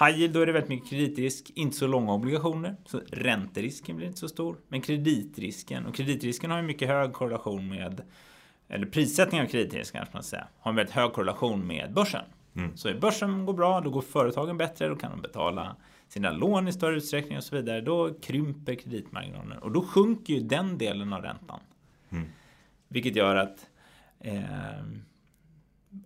High 0.00 0.18
yield, 0.18 0.34
då 0.34 0.40
är 0.40 0.46
det 0.46 0.52
väldigt 0.52 0.68
mycket 0.68 0.90
kreditrisk, 0.90 1.50
inte 1.54 1.76
så 1.76 1.86
långa 1.86 2.12
obligationer, 2.12 2.76
så 2.86 3.00
ränterisken 3.10 3.96
blir 3.96 4.06
inte 4.06 4.18
så 4.18 4.28
stor. 4.28 4.56
Men 4.68 4.80
kreditrisken, 4.80 5.86
och 5.86 5.94
kreditrisken 5.94 6.50
har 6.50 6.58
ju 6.58 6.64
mycket 6.64 6.88
hög 6.88 7.12
korrelation 7.12 7.68
med 7.68 8.02
eller 8.72 8.86
prissättningen 8.86 9.46
av 9.46 9.50
kreditrisk 9.50 9.94
kanske 9.94 10.14
man 10.14 10.22
säga, 10.22 10.46
har 10.58 10.70
en 10.70 10.76
väldigt 10.76 10.94
hög 10.94 11.12
korrelation 11.12 11.66
med 11.66 11.92
börsen. 11.92 12.24
Mm. 12.56 12.76
Så 12.76 12.88
är 12.88 12.94
börsen 12.94 13.46
går 13.46 13.54
bra, 13.54 13.80
då 13.80 13.90
går 13.90 14.02
företagen 14.02 14.58
bättre, 14.58 14.88
då 14.88 14.96
kan 14.96 15.10
de 15.10 15.22
betala 15.22 15.76
sina 16.08 16.30
lån 16.30 16.68
i 16.68 16.72
större 16.72 16.96
utsträckning 16.96 17.38
och 17.38 17.44
så 17.44 17.56
vidare. 17.56 17.80
Då 17.80 18.14
krymper 18.14 18.74
kreditmarginalen 18.74 19.58
och 19.58 19.72
då 19.72 19.82
sjunker 19.82 20.34
ju 20.34 20.40
den 20.40 20.78
delen 20.78 21.12
av 21.12 21.22
räntan. 21.22 21.60
Mm. 22.10 22.24
Vilket 22.88 23.16
gör 23.16 23.36
att 23.36 23.66
eh, 24.20 24.42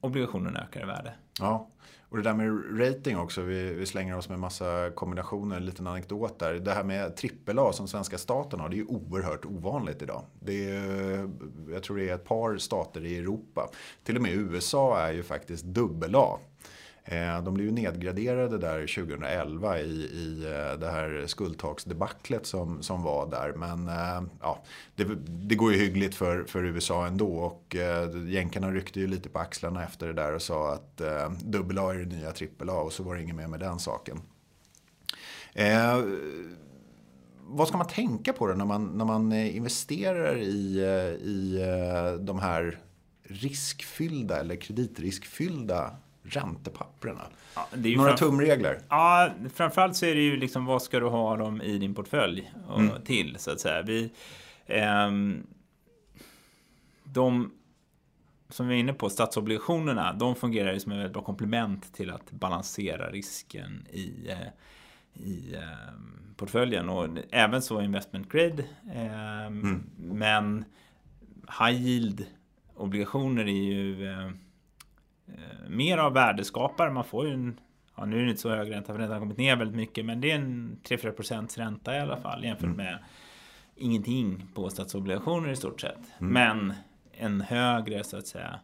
obligationen 0.01 0.57
ökar 0.57 0.83
i 0.83 0.87
värde. 0.87 1.15
Ja, 1.41 1.69
och 2.09 2.17
det 2.17 2.23
där 2.23 2.35
med 2.35 2.81
rating 2.81 3.19
också. 3.19 3.43
Vi, 3.43 3.75
vi 3.75 3.87
slänger 3.87 4.17
oss 4.17 4.29
med 4.29 4.39
massa 4.39 4.91
kombinationer. 4.91 5.57
En 5.57 5.67
liten 5.67 5.87
anekdot 5.87 6.39
där. 6.39 6.55
Det 6.55 6.73
här 6.73 6.85
med 6.85 7.13
AAA 7.59 7.73
som 7.73 7.89
svenska 7.89 8.19
staten 8.19 8.61
har. 8.61 8.69
Det 8.69 8.75
är 8.75 8.79
ju 8.79 8.87
oerhört 8.87 9.45
ovanligt 9.45 10.03
idag. 10.03 10.23
Det 10.41 10.71
är, 10.71 11.31
jag 11.73 11.83
tror 11.83 11.97
det 11.97 12.09
är 12.09 12.15
ett 12.15 12.25
par 12.25 12.57
stater 12.57 13.05
i 13.05 13.19
Europa. 13.19 13.71
Till 14.05 14.17
och 14.17 14.23
med 14.23 14.33
USA 14.33 14.99
är 14.99 15.13
ju 15.13 15.23
faktiskt 15.23 15.65
dubbel 15.65 16.15
A. 16.15 16.39
Eh, 17.09 17.43
de 17.43 17.55
blev 17.55 17.67
ju 17.67 17.73
nedgraderade 17.73 18.59
där 18.59 18.81
2011 18.81 19.81
i, 19.81 19.91
i 19.93 20.45
eh, 20.45 20.79
det 20.79 20.91
här 20.91 21.25
skuldtaksdebaclet 21.27 22.47
som, 22.47 22.83
som 22.83 23.03
var 23.03 23.31
där. 23.31 23.53
Men 23.53 23.89
eh, 23.89 24.23
ja, 24.41 24.63
det, 24.95 25.05
det, 25.27 25.55
går 25.55 25.73
ju 25.73 25.79
hyggligt 25.79 26.15
för, 26.15 26.45
för 26.45 26.65
USA 26.65 27.07
ändå. 27.07 27.37
Och 27.37 27.77
jänkarna 28.29 28.71
ryckte 28.71 29.01
ju 29.01 29.07
lite 29.07 29.29
på 29.29 29.39
axlarna 29.39 29.85
efter 29.85 30.07
det 30.07 30.13
där 30.13 30.35
och 30.35 30.43
sa 30.43 30.73
att 30.73 31.01
dubbel-A 31.45 31.95
är 31.95 31.99
det 31.99 32.17
nya 32.17 32.33
trippel-A 32.33 32.81
och 32.81 32.93
så 32.93 33.03
var 33.03 33.15
det 33.15 33.23
inget 33.23 33.37
mer 33.37 33.49
med 33.49 33.61
den 33.61 33.79
saken. 33.79 34.21
Eh, 35.53 36.05
vad 37.49 37.69
ska 37.69 37.77
man 37.77 37.87
tänka 37.87 38.33
på 38.33 38.47
då 38.47 38.55
när 38.55 38.65
man, 38.65 38.99
när 38.99 39.05
man 39.05 39.33
investerar 39.33 40.37
i, 40.37 40.81
i 41.23 41.59
de 42.21 42.39
här 42.39 42.79
riskfyllda 43.23 44.41
eller 44.41 44.57
kreditriskfyllda 44.57 45.97
räntepapperna? 46.29 47.23
Ja, 47.55 47.69
Några 47.97 48.17
tumregler? 48.17 48.79
Ja, 48.89 49.31
framförallt 49.55 49.97
så 49.97 50.07
är 50.07 50.15
det 50.15 50.21
ju 50.21 50.37
liksom 50.37 50.65
vad 50.67 50.83
ska 50.83 51.01
du 51.01 51.07
ha 51.07 51.37
dem 51.37 51.63
i 51.63 51.79
din 51.79 51.95
portfölj 51.95 52.53
och 52.69 52.81
mm. 52.81 53.03
till 53.05 53.37
så 53.39 53.51
att 53.51 53.61
säga. 53.61 53.83
Vi, 53.83 54.11
eh, 54.67 55.11
de 57.05 57.53
som 58.49 58.69
vi 58.69 58.75
är 58.75 58.79
inne 58.79 58.93
på, 58.93 59.11
statsobligationerna, 59.11 60.13
de 60.13 60.35
fungerar 60.35 60.73
ju 60.73 60.81
som 60.81 60.93
ett 60.93 61.13
bra 61.13 61.23
komplement 61.23 61.93
till 61.95 62.11
att 62.11 62.31
balansera 62.31 63.11
risken 63.11 63.87
i, 63.91 64.29
eh, 64.29 64.49
i 65.25 65.55
eh, 65.55 65.61
portföljen. 66.37 66.89
Och 66.89 67.09
även 67.31 67.63
så 67.63 67.81
investment 67.81 68.33
grade. 68.33 68.65
Eh, 68.95 69.47
mm. 69.47 69.91
Men 69.97 70.65
high 71.61 71.83
yield 71.83 72.27
obligationer 72.75 73.45
är 73.45 73.73
ju 73.73 74.11
Eh, 74.13 74.31
mer 75.69 75.99
av 75.99 76.13
värdeskapare. 76.13 76.91
Man 76.91 77.05
får 77.05 77.27
ju 77.27 77.33
en, 77.33 77.61
ja 77.97 78.05
nu 78.05 78.21
är 78.21 78.25
det 78.25 78.31
inte 78.31 78.43
så 78.43 78.51
hög 78.51 78.71
ränta 78.71 78.93
för 78.93 79.01
den 79.01 79.11
har 79.11 79.19
kommit 79.19 79.39
ner 79.39 79.57
väldigt 79.57 79.77
mycket, 79.77 80.05
men 80.05 80.21
det 80.21 80.31
är 80.31 80.35
en 80.37 80.79
3-4% 80.85 81.59
ränta 81.59 81.97
i 81.97 82.01
alla 82.01 82.17
fall 82.17 82.45
jämfört 82.45 82.65
mm. 82.65 82.77
med 82.77 82.99
ingenting 83.77 84.47
på 84.55 84.71
statsobligationer 84.71 85.49
i 85.49 85.57
stort 85.57 85.81
sett. 85.81 86.21
Mm. 86.21 86.33
Men 86.33 86.75
en 87.13 87.41
högre 87.41 88.05
så 88.05 88.17
att 88.17 88.27
säga 88.27 88.61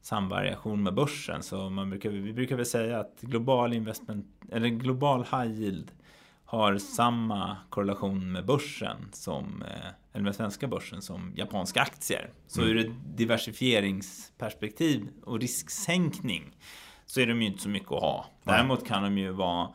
samvariation 0.00 0.82
med 0.82 0.94
börsen. 0.94 1.42
Så 1.42 1.70
man 1.70 1.90
brukar, 1.90 2.10
vi 2.10 2.32
brukar 2.32 2.56
väl 2.56 2.66
säga 2.66 3.00
att 3.00 3.20
global 3.20 3.72
investment 3.72 4.26
eller 4.52 4.68
global 4.68 5.20
high 5.20 5.60
yield 5.60 5.92
har 6.54 6.78
samma 6.78 7.56
korrelation 7.68 8.32
med 8.32 8.46
börsen 8.46 8.96
som, 9.12 9.62
eh, 9.62 9.90
eller 10.12 10.24
med 10.24 10.34
svenska 10.34 10.68
börsen 10.68 11.02
som 11.02 11.32
japanska 11.36 11.80
aktier. 11.80 12.30
Så 12.46 12.62
mm. 12.62 12.72
ur 12.72 12.86
ett 12.86 12.92
diversifieringsperspektiv 13.16 15.08
och 15.22 15.40
risksänkning 15.40 16.56
så 17.06 17.20
är 17.20 17.26
de 17.26 17.42
ju 17.42 17.46
inte 17.46 17.62
så 17.62 17.68
mycket 17.68 17.92
att 17.92 18.00
ha. 18.00 18.26
Däremot 18.42 18.86
kan 18.86 19.02
de 19.02 19.18
ju 19.18 19.30
vara, 19.30 19.68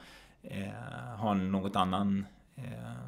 eh, 0.44 1.18
ha 1.18 1.34
något 1.34 1.76
annan 1.76 2.26
eh, 2.56 2.64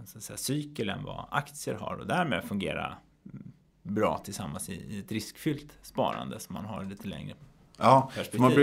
så 0.06 0.18
att 0.18 0.24
säga, 0.24 0.38
cykel 0.38 0.90
än 0.90 1.04
vad 1.04 1.26
aktier 1.32 1.76
har 1.76 1.96
och 1.96 2.08
därmed 2.08 2.44
fungera 2.44 2.98
bra 3.84 4.18
tillsammans 4.18 4.70
i 4.70 5.00
ett 5.00 5.12
riskfyllt 5.12 5.78
sparande 5.82 6.40
som 6.40 6.54
man 6.54 6.66
har 6.66 6.86
lite 6.86 7.08
längre 7.08 7.34
Ja, 7.82 8.12
man 8.38 8.54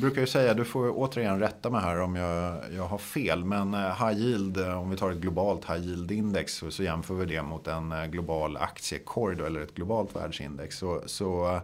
brukar 0.00 0.20
ju 0.20 0.26
säga, 0.26 0.54
du 0.54 0.64
får 0.64 0.92
återigen 0.98 1.38
rätta 1.38 1.70
mig 1.70 1.80
här 1.80 2.00
om 2.00 2.16
jag, 2.16 2.62
jag 2.76 2.86
har 2.86 2.98
fel. 2.98 3.44
Men 3.44 3.74
eh, 3.74 4.06
high 4.06 4.20
yield, 4.20 4.56
eh, 4.56 4.80
om 4.82 4.90
vi 4.90 4.96
tar 4.96 5.10
ett 5.10 5.18
globalt 5.18 5.64
high 5.64 5.80
yield 5.80 6.10
index 6.10 6.54
så, 6.54 6.70
så 6.70 6.82
jämför 6.82 7.14
vi 7.14 7.26
det 7.26 7.42
mot 7.42 7.66
en 7.66 7.92
eh, 7.92 8.06
global 8.06 8.56
aktiekorg 8.56 9.46
eller 9.46 9.60
ett 9.60 9.74
globalt 9.74 10.16
världsindex. 10.16 10.78
Så, 10.78 11.02
så 11.06 11.60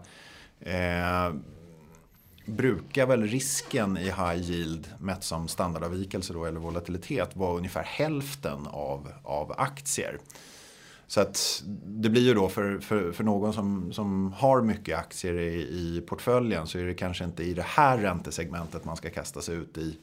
eh, 0.61 1.35
brukar 2.47 3.07
väl 3.07 3.23
risken 3.23 3.97
i 3.97 4.05
high 4.05 4.51
yield 4.51 4.89
mätt 4.99 5.25
som 5.25 5.49
standardavvikelse 5.49 6.33
då, 6.33 6.45
eller 6.45 6.61
volatilitet 6.61 7.37
vara 7.37 7.57
ungefär 7.57 7.83
hälften 7.83 8.67
av, 8.67 9.09
av 9.23 9.55
aktier. 9.59 10.19
Så 11.13 11.21
att 11.21 11.63
det 11.85 12.09
blir 12.09 12.23
ju 12.23 12.35
då 12.35 12.49
för, 12.49 12.79
för, 12.79 13.13
för 13.13 13.25
någon 13.25 13.53
som, 13.53 13.93
som 13.93 14.33
har 14.33 14.63
mycket 14.63 14.99
aktier 14.99 15.35
i, 15.35 15.61
i 15.61 16.05
portföljen 16.07 16.67
så 16.67 16.79
är 16.79 16.85
det 16.85 16.95
kanske 16.95 17.25
inte 17.25 17.43
i 17.43 17.55
det 17.55 17.63
här 17.63 17.99
räntesegmentet 17.99 18.85
man 18.85 18.97
ska 18.97 19.11
kasta 19.11 19.41
sig 19.41 19.55
ut 19.55 19.79
i 19.79 19.99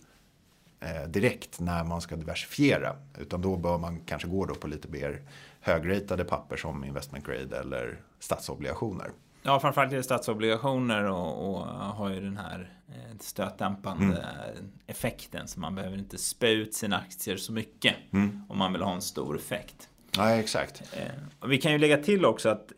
eh, 0.80 1.10
direkt 1.10 1.60
när 1.60 1.84
man 1.84 2.02
ska 2.02 2.16
diversifiera. 2.16 2.96
Utan 3.18 3.42
då 3.42 3.58
bör 3.58 3.78
man 3.78 4.00
kanske 4.06 4.28
gå 4.28 4.46
då 4.46 4.56
på 4.56 4.68
lite 4.68 4.88
mer 4.88 5.22
högratade 5.60 6.24
papper 6.24 6.58
som 6.58 6.84
investment 6.84 7.26
grade 7.26 7.60
eller 7.60 8.00
statsobligationer. 8.20 9.12
Ja, 9.42 9.60
framförallt 9.60 9.92
är 9.92 9.98
det 9.98 10.04
statsobligationer 10.04 11.04
och, 11.04 11.50
och 11.50 11.66
har 11.68 12.10
ju 12.10 12.22
den 12.22 12.38
här 12.38 12.74
eh, 12.88 13.18
stötdämpande 13.20 14.06
mm. 14.06 14.72
effekten. 14.88 15.48
Så 15.48 15.60
man 15.60 15.76
behöver 15.76 15.98
inte 15.98 16.18
spä 16.18 16.50
ut 16.50 16.74
sina 16.74 16.98
aktier 16.98 17.38
så 17.38 17.54
mycket 17.54 17.96
mm. 18.12 18.42
om 18.50 18.58
man 18.58 18.74
vill 18.74 18.82
ha 18.82 18.96
en 18.96 19.02
stor 19.02 19.36
effekt. 19.36 19.90
Nej, 20.18 20.40
exakt. 20.40 20.82
Eh, 20.94 21.04
vi 21.48 21.58
kan 21.58 21.72
ju 21.72 21.78
lägga 21.78 21.98
till 21.98 22.26
också 22.26 22.50
att 22.50 22.72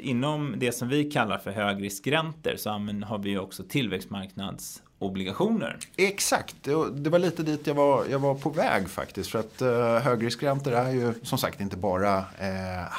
inom 0.00 0.54
det 0.56 0.72
som 0.72 0.88
vi 0.88 1.10
kallar 1.10 1.38
för 1.38 1.50
högriskräntor 1.50 2.56
så 2.56 2.70
har 3.06 3.18
vi 3.18 3.38
också 3.38 3.62
tillväxtmarknadsobligationer. 3.68 5.78
Exakt, 5.96 6.56
det 6.92 7.10
var 7.10 7.18
lite 7.18 7.42
dit 7.42 7.66
jag 7.66 7.74
var, 7.74 8.04
jag 8.10 8.18
var 8.18 8.34
på 8.34 8.50
väg 8.50 8.88
faktiskt. 8.88 9.30
För 9.30 9.38
att 9.38 9.62
uh, 9.62 9.98
högriskräntor 9.98 10.72
är 10.72 10.90
ju 10.90 11.14
som 11.22 11.38
sagt 11.38 11.60
inte 11.60 11.76
bara 11.76 12.24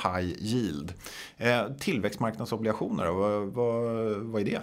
high 0.04 0.34
yield. 0.40 0.94
Tillväxtmarknadsobligationer, 1.80 3.08
vad, 3.08 3.48
vad, 3.48 3.84
vad 4.16 4.42
är 4.42 4.46
det? 4.46 4.62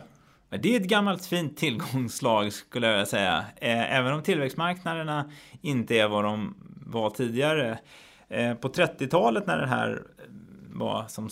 Det 0.59 0.77
är 0.77 0.81
ett 0.81 0.89
gammalt 0.89 1.27
fint 1.27 1.57
tillgångslag 1.57 2.53
skulle 2.53 2.87
jag 2.87 2.95
vilja 2.95 3.07
säga. 3.07 3.45
Även 3.61 4.13
om 4.13 4.23
tillväxtmarknaderna 4.23 5.33
inte 5.61 5.99
är 5.99 6.09
vad 6.09 6.25
de 6.25 6.55
var 6.87 7.11
tidigare 7.11 7.71
Eh, 7.71 7.77
på 8.61 8.69
30-talet 8.69 9.47
när 9.47 9.59
det 9.59 9.67
här 9.67 9.91
eh, 9.91 10.25
var 10.69 11.05
som 11.09 11.29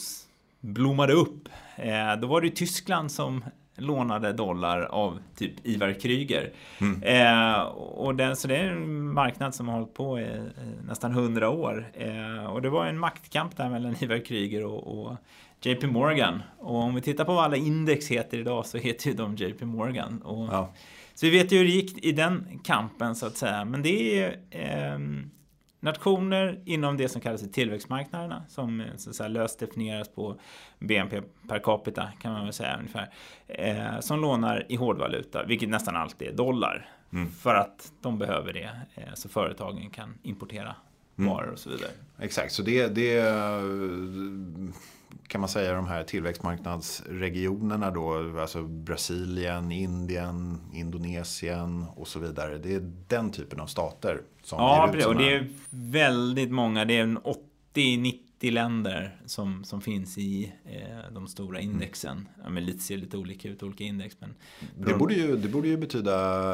blommade 0.60 1.12
upp, 1.12 1.48
eh, 1.76 2.16
då 2.20 2.26
var 2.26 2.40
det 2.40 2.50
Tyskland 2.50 3.12
som 3.12 3.44
lånade 3.76 4.32
dollar 4.32 4.80
av 4.80 5.18
typ 5.36 5.66
Ivar 5.66 5.92
Kryger. 5.92 6.52
Mm. 6.80 7.02
Eh, 7.02 7.60
och 7.76 8.14
den, 8.14 8.36
så 8.36 8.48
det 8.48 8.56
är 8.56 8.70
en 8.70 9.12
marknad 9.12 9.54
som 9.54 9.68
har 9.68 9.74
hållit 9.74 9.94
på 9.94 10.20
i 10.20 10.40
nästan 10.86 11.12
hundra 11.12 11.50
år. 11.50 11.86
Eh, 11.94 12.46
och 12.46 12.62
det 12.62 12.70
var 12.70 12.86
en 12.86 12.98
maktkamp 12.98 13.56
där 13.56 13.70
mellan 13.70 13.94
Ivar 14.00 14.24
Kryger 14.24 14.64
och, 14.64 15.00
och, 15.00 15.16
JP 15.60 15.86
Morgan. 15.86 16.42
Och 16.58 16.74
om 16.74 16.94
vi 16.94 17.00
tittar 17.00 17.24
på 17.24 17.34
vad 17.34 17.44
alla 17.44 17.56
index 17.56 18.08
heter 18.08 18.38
idag 18.38 18.66
så 18.66 18.78
heter 18.78 19.10
ju 19.10 19.16
de 19.16 19.36
JP 19.36 19.64
Morgan. 19.64 20.22
Och, 20.22 20.48
ja. 20.52 20.72
Så 21.14 21.26
vi 21.26 21.38
vet 21.38 21.52
ju 21.52 21.58
hur 21.58 21.64
det 21.64 21.70
gick 21.70 22.04
i 22.04 22.12
den 22.12 22.60
kampen 22.64 23.14
så 23.14 23.26
att 23.26 23.36
säga. 23.36 23.64
Men 23.64 23.82
det 23.82 24.20
är 24.20 24.36
eh, 24.50 24.98
nationer 25.86 26.60
inom 26.64 26.96
det 26.96 27.08
som 27.08 27.20
kallas 27.20 27.40
för 27.40 27.48
tillväxtmarknaderna 27.48 28.42
som 28.48 28.80
eh, 28.80 28.86
så 28.96 29.28
löst 29.28 29.58
definieras 29.58 30.08
på 30.08 30.40
BNP 30.78 31.22
per 31.48 31.58
capita 31.58 32.08
kan 32.20 32.32
man 32.32 32.44
väl 32.44 32.52
säga 32.52 32.76
ungefär. 32.78 33.10
Eh, 33.46 34.00
som 34.00 34.20
lånar 34.20 34.66
i 34.68 34.76
hårdvaluta, 34.76 35.44
vilket 35.44 35.68
nästan 35.68 35.96
alltid 35.96 36.28
är 36.28 36.32
dollar. 36.32 36.88
Mm. 37.12 37.30
För 37.30 37.54
att 37.54 37.92
de 38.00 38.18
behöver 38.18 38.52
det 38.52 38.70
eh, 38.94 39.14
så 39.14 39.28
företagen 39.28 39.90
kan 39.90 40.18
importera 40.22 40.74
mm. 41.18 41.30
varor 41.30 41.52
och 41.52 41.58
så 41.58 41.70
vidare. 41.70 41.90
Exakt, 42.18 42.52
så 42.52 42.62
det, 42.62 42.88
det 42.88 43.22
kan 45.28 45.40
man 45.40 45.48
säga 45.48 45.74
de 45.74 45.86
här 45.86 46.04
tillväxtmarknadsregionerna 46.04 47.90
då, 47.90 48.38
alltså 48.40 48.62
Brasilien, 48.62 49.72
Indien, 49.72 50.60
Indonesien 50.74 51.84
och 51.96 52.08
så 52.08 52.18
vidare. 52.18 52.58
Det 52.58 52.74
är 52.74 52.92
den 53.08 53.30
typen 53.30 53.60
av 53.60 53.66
stater 53.66 54.22
som 54.42 54.58
Ja, 54.58 54.94
ut 54.96 55.06
och 55.06 55.16
det 55.16 55.34
är 55.34 55.48
väldigt 55.70 56.50
många. 56.50 56.84
Det 56.84 56.98
är 56.98 57.18
80-90 57.74 58.50
länder 58.50 59.20
som, 59.26 59.64
som 59.64 59.80
finns 59.80 60.18
i 60.18 60.52
eh, 60.64 61.12
de 61.14 61.28
stora 61.28 61.58
mm. 61.58 61.72
indexen. 61.72 62.28
Ja, 62.42 62.50
men 62.50 62.64
lite, 62.64 62.78
ser 62.78 62.96
lite 62.96 63.16
olika 63.16 63.48
ut, 63.48 63.62
olika 63.62 63.84
index. 63.84 64.16
Men 64.20 64.34
det, 64.76 64.94
borde 64.94 65.14
ju, 65.14 65.36
det 65.36 65.48
borde 65.48 65.68
ju 65.68 65.76
betyda 65.76 66.48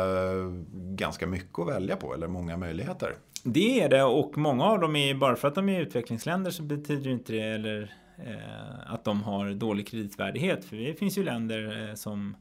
ganska 0.73 1.27
mycket 1.27 1.59
att 1.59 1.69
välja 1.69 1.97
på, 1.97 2.15
eller 2.15 2.29
många 2.29 2.57
möjligheter. 2.57 3.17
Det 3.43 3.81
är 3.81 3.89
det 3.89 4.03
och 4.03 4.39
många 4.39 4.65
av 4.65 4.81
dem 4.81 4.97
är 4.97 5.15
bara 5.15 5.37
för 5.37 5.49
att 5.49 5.55
de 5.55 5.69
är 5.69 5.81
utvecklingsländer 5.81 6.51
så 6.51 6.63
betyder 6.63 7.11
inte 7.11 7.33
det 7.33 7.41
eller 7.41 7.95
Eh, 8.27 8.93
att 8.93 9.05
de 9.05 9.23
har 9.23 9.51
dålig 9.51 9.89
kreditvärdighet. 9.89 10.65
För 10.65 10.77
det 10.77 10.95
finns 10.95 11.19
ju 11.19 11.23
länder 11.23 11.89
eh, 11.89 11.95
som, 11.95 12.37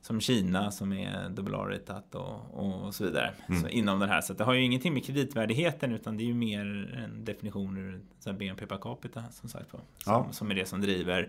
som 0.00 0.20
Kina 0.20 0.70
som 0.70 0.92
är 0.92 1.28
dubbelaritat 1.28 2.14
och, 2.14 2.54
och 2.54 2.94
så 2.94 3.04
vidare. 3.04 3.30
Mm. 3.48 3.62
Så 3.62 3.68
inom 3.68 3.98
det 3.98 4.06
här. 4.06 4.20
Så 4.20 4.32
det 4.32 4.44
har 4.44 4.54
ju 4.54 4.62
ingenting 4.62 4.94
med 4.94 5.04
kreditvärdigheten 5.04 5.92
utan 5.92 6.16
det 6.16 6.22
är 6.22 6.26
ju 6.26 6.34
mer 6.34 6.60
en 7.04 7.24
definition 7.24 7.78
ur 7.78 8.00
så 8.18 8.32
BNP 8.32 8.66
per 8.66 8.76
capita 8.76 9.24
som 9.30 9.48
sagt 9.48 9.72
var. 9.72 9.80
Som, 9.80 10.12
ja. 10.12 10.28
som 10.32 10.50
är 10.50 10.54
det 10.54 10.66
som 10.66 10.80
driver 10.80 11.28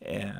eh, 0.00 0.30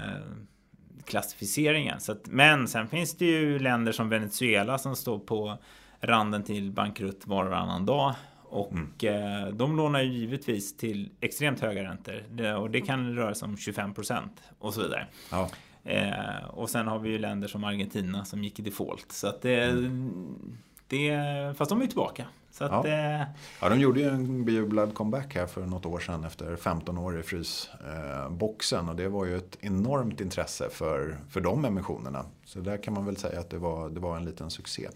klassificeringen. 1.05 2.01
Så 2.01 2.13
att, 2.13 2.27
men 2.27 2.69
sen 2.69 2.89
finns 2.89 3.17
det 3.17 3.25
ju 3.25 3.59
länder 3.59 3.93
som 3.93 4.09
Venezuela 4.09 4.79
som 4.79 4.97
står 4.97 5.19
på 5.19 5.59
randen 6.01 6.43
till 6.43 6.71
bankrutt 6.71 7.27
var 7.27 7.45
och 7.45 7.51
varannan 7.51 7.87
dag. 7.87 8.15
Och 8.49 8.73
mm. 9.05 9.45
eh, 9.45 9.49
de 9.49 9.77
lånar 9.77 10.03
ju 10.03 10.13
givetvis 10.13 10.77
till 10.77 11.11
extremt 11.21 11.61
höga 11.61 11.83
räntor. 11.83 12.23
Det, 12.31 12.55
och 12.55 12.71
det 12.71 12.81
kan 12.81 13.15
röra 13.15 13.35
sig 13.35 13.47
om 13.47 13.57
25 13.57 13.95
procent 13.95 14.43
och 14.59 14.75
så 14.75 14.83
vidare. 14.83 15.07
Ja. 15.31 15.51
Eh, 15.85 16.45
och 16.51 16.71
sen 16.71 16.87
har 16.87 16.99
vi 16.99 17.11
ju 17.11 17.19
länder 17.19 17.49
som 17.49 17.65
Argentina 17.65 18.25
som 18.25 18.45
gick 18.45 18.59
i 18.59 18.63
default. 18.63 19.13
Så 19.13 19.27
att 19.27 19.43
det, 19.43 19.63
mm. 19.63 20.59
Det 20.89 21.19
fast 21.57 21.69
de 21.69 21.79
är 21.79 21.83
ju 21.83 21.89
tillbaka. 21.89 22.27
Så 22.59 22.65
att, 22.65 22.85
ja. 22.85 22.87
Eh, 22.87 23.27
ja, 23.61 23.69
de 23.69 23.81
gjorde 23.81 24.01
ju 24.01 24.09
en 24.09 24.45
bejublad 24.45 24.95
comeback 24.95 25.35
här 25.35 25.47
för 25.47 25.67
något 25.67 25.87
år 25.87 25.99
sedan 25.99 26.25
efter 26.25 26.57
15 26.57 26.99
år 26.99 27.21
i 27.21 27.23
frysboxen. 27.23 28.89
Och 28.89 28.97
det 28.97 29.09
var 29.09 29.25
ju 29.25 29.37
ett 29.37 29.59
enormt 29.61 30.21
intresse 30.21 30.69
för, 30.71 31.19
för 31.31 31.41
de 31.41 31.65
emissionerna. 31.65 32.25
Så 32.45 32.59
där 32.59 32.83
kan 32.83 32.95
man 32.95 33.07
väl 33.07 33.17
säga 33.17 33.41
att 33.41 33.51
det 33.51 33.59
var, 33.59 33.89
det 33.89 34.01
var 34.01 34.17
en 34.17 34.25
liten 34.25 34.51
succé. 34.51 34.89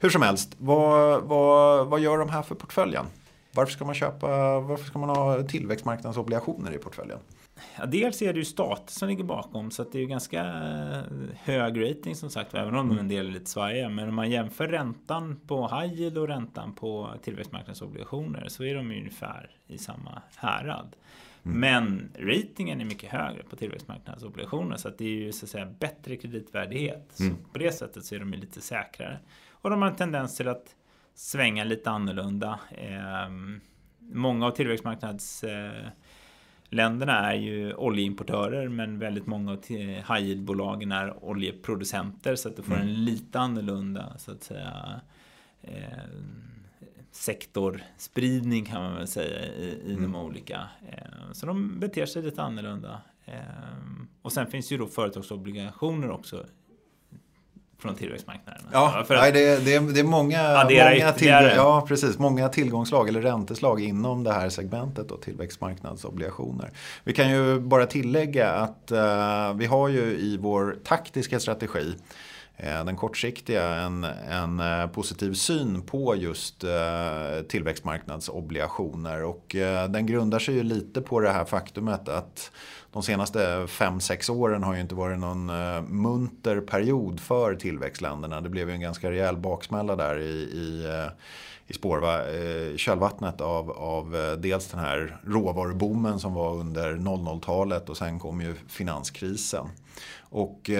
Hur 0.00 0.10
som 0.10 0.22
helst, 0.22 0.56
vad, 0.58 1.22
vad, 1.22 1.86
vad 1.86 2.00
gör 2.00 2.18
de 2.18 2.28
här 2.28 2.42
för 2.42 2.54
portföljen? 2.54 3.06
Varför 3.52 3.72
ska 3.72 3.84
man 3.84 3.94
köpa, 3.94 4.60
varför 4.60 4.84
ska 4.84 4.98
man 4.98 5.08
ha 5.08 5.42
tillväxtmarknadsobligationer 5.42 6.74
i 6.74 6.78
portföljen? 6.78 7.18
Ja, 7.78 7.86
dels 7.86 8.22
är 8.22 8.32
det 8.32 8.38
ju 8.38 8.44
stater 8.44 8.92
som 8.92 9.08
ligger 9.08 9.24
bakom 9.24 9.70
så 9.70 9.82
att 9.82 9.92
det 9.92 9.98
är 9.98 10.00
ju 10.00 10.06
ganska 10.06 10.44
eh, 10.44 11.02
hög 11.42 11.90
rating 11.90 12.14
som 12.16 12.30
sagt 12.30 12.54
även 12.54 12.74
om 12.74 12.86
mm. 12.86 12.98
en 12.98 13.08
del 13.08 13.26
är 13.26 13.30
lite 13.30 13.50
svajiga. 13.50 13.88
Men 13.88 14.08
om 14.08 14.14
man 14.14 14.30
jämför 14.30 14.68
räntan 14.68 15.40
på 15.46 15.68
high 15.68 15.94
yield 15.94 16.18
och 16.18 16.28
räntan 16.28 16.74
på 16.74 17.14
tillväxtmarknadsobligationer 17.22 18.48
så 18.48 18.64
är 18.64 18.74
de 18.74 18.92
ju 18.92 18.98
ungefär 18.98 19.50
i 19.66 19.78
samma 19.78 20.22
härad. 20.36 20.96
Mm. 21.44 21.60
Men 21.60 22.12
ratingen 22.18 22.80
är 22.80 22.84
mycket 22.84 23.10
högre 23.10 23.42
på 23.42 23.56
tillväxtmarknadsobligationer 23.56 24.76
så 24.76 24.88
att 24.88 24.98
det 24.98 25.04
är 25.04 25.08
ju 25.08 25.32
så 25.32 25.46
att 25.46 25.50
säga 25.50 25.66
bättre 25.66 26.16
kreditvärdighet. 26.16 27.20
Mm. 27.20 27.36
Så 27.36 27.52
på 27.52 27.58
det 27.58 27.72
sättet 27.72 28.04
så 28.04 28.14
är 28.14 28.18
de 28.18 28.32
ju 28.32 28.40
lite 28.40 28.60
säkrare. 28.60 29.18
Och 29.50 29.70
de 29.70 29.82
har 29.82 29.88
en 29.88 29.96
tendens 29.96 30.36
till 30.36 30.48
att 30.48 30.74
svänga 31.14 31.64
lite 31.64 31.90
annorlunda. 31.90 32.60
Eh, 32.70 33.28
många 33.98 34.46
av 34.46 34.50
tillväxtmarknads 34.50 35.44
eh, 35.44 35.86
länderna 36.70 37.32
är 37.32 37.34
ju 37.34 37.74
oljeimportörer 37.74 38.68
men 38.68 38.98
väldigt 38.98 39.26
många 39.26 39.52
av 39.52 39.58
high 39.68 40.20
yield-bolagen 40.20 40.92
är 40.92 41.24
oljeproducenter 41.24 42.36
så 42.36 42.48
att 42.48 42.56
du 42.56 42.62
får 42.62 42.74
mm. 42.74 42.88
en 42.88 43.04
lite 43.04 43.38
annorlunda 43.38 44.18
så 44.18 44.32
att 44.32 44.42
säga 44.42 45.00
eh, 45.62 45.72
sektorspridning 47.10 48.64
kan 48.64 48.82
man 48.82 48.94
väl 48.94 49.06
säga 49.06 49.46
i, 49.46 49.82
i 49.84 49.92
mm. 49.92 50.02
de 50.02 50.14
olika. 50.16 50.68
Eh, 50.88 51.32
så 51.32 51.46
de 51.46 51.80
beter 51.80 52.06
sig 52.06 52.22
lite 52.22 52.42
annorlunda. 52.42 53.00
Eh, 53.24 53.32
och 54.22 54.32
sen 54.32 54.46
finns 54.46 54.72
ju 54.72 54.78
då 54.78 54.86
företagsobligationer 54.86 56.10
också 56.10 56.46
från 57.82 57.94
tillväxtmarknaden. 57.94 58.62
Ja, 58.72 59.04
för 59.06 59.16
nej, 59.16 59.32
det, 59.32 59.64
det, 59.64 59.74
är, 59.74 59.80
det 59.80 60.00
är 60.00 60.04
många, 60.04 60.64
många, 60.64 61.12
till, 61.12 61.28
ja, 61.28 61.84
precis, 61.88 62.18
många 62.18 62.48
tillgångslag 62.48 63.08
eller 63.08 63.22
ränteslag 63.22 63.80
inom 63.80 64.24
det 64.24 64.32
här 64.32 64.48
segmentet 64.48 65.10
och 65.10 65.22
tillväxtmarknadsobligationer. 65.22 66.70
Vi 67.04 67.12
kan 67.12 67.30
ju 67.30 67.60
bara 67.60 67.86
tillägga 67.86 68.50
att 68.50 68.92
uh, 68.92 69.56
vi 69.56 69.66
har 69.66 69.88
ju 69.88 70.00
i 70.00 70.38
vår 70.40 70.76
taktiska 70.84 71.40
strategi 71.40 71.94
Eh, 72.60 72.84
den 72.84 72.96
kortsiktiga 72.96 73.74
en, 73.74 74.04
en 74.04 74.60
eh, 74.60 74.86
positiv 74.86 75.32
syn 75.32 75.82
på 75.82 76.16
just 76.16 76.64
eh, 76.64 77.42
tillväxtmarknadsobligationer 77.48 79.24
och 79.24 79.56
den 79.88 80.06
grundar 80.06 80.38
sig 80.38 80.54
ju 80.54 80.62
lite 80.62 81.00
på 81.00 81.20
det 81.20 81.30
här 81.30 81.44
faktumet 81.44 82.08
att 82.08 82.50
de 82.92 83.02
senaste 83.02 83.38
5-6 83.66 84.30
åren 84.30 84.62
har 84.62 84.74
ju 84.74 84.80
inte 84.80 84.94
varit 84.94 85.18
någon 85.18 85.46
munter 86.02 86.60
period 86.60 87.20
för 87.20 87.54
tillväxtländerna. 87.54 88.40
Det 88.40 88.48
blev 88.48 88.68
ju 88.68 88.74
en 88.74 88.80
ganska 88.80 89.10
rejäl 89.10 89.36
baksmälla 89.36 89.96
där 89.96 90.18
i, 90.18 90.32
i, 90.32 90.86
i 91.66 91.72
spårva, 91.72 92.20
kölvattnet 92.76 93.40
av, 93.40 93.70
av 93.70 94.36
dels 94.38 94.68
den 94.68 94.80
här 94.80 95.20
råvaruboomen 95.24 96.18
som 96.20 96.34
var 96.34 96.54
under 96.54 96.92
00-talet 96.92 97.88
och 97.88 97.96
sen 97.96 98.18
kom 98.18 98.40
ju 98.40 98.54
finanskrisen. 98.68 99.66
Och 100.20 100.70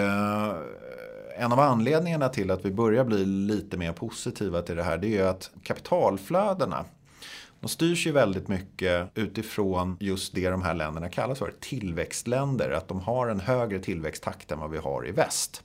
en 1.38 1.52
av 1.52 1.60
anledningarna 1.60 2.28
till 2.28 2.50
att 2.50 2.64
vi 2.64 2.70
börjar 2.70 3.04
bli 3.04 3.24
lite 3.24 3.76
mer 3.76 3.92
positiva 3.92 4.62
till 4.62 4.76
det 4.76 4.82
här 4.82 4.98
det 4.98 5.06
är 5.06 5.10
ju 5.10 5.28
att 5.28 5.50
kapitalflödena 5.62 6.84
de 7.60 7.68
styrs 7.68 8.06
ju 8.06 8.12
väldigt 8.12 8.48
mycket 8.48 9.10
utifrån 9.14 9.96
just 10.00 10.34
det 10.34 10.50
de 10.50 10.62
här 10.62 10.74
länderna 10.74 11.08
kallas 11.08 11.38
för, 11.38 11.54
tillväxtländer. 11.60 12.70
Att 12.70 12.88
de 12.88 13.00
har 13.00 13.28
en 13.28 13.40
högre 13.40 13.78
tillväxttakt 13.78 14.52
än 14.52 14.58
vad 14.58 14.70
vi 14.70 14.78
har 14.78 15.08
i 15.08 15.12
väst. 15.12 15.62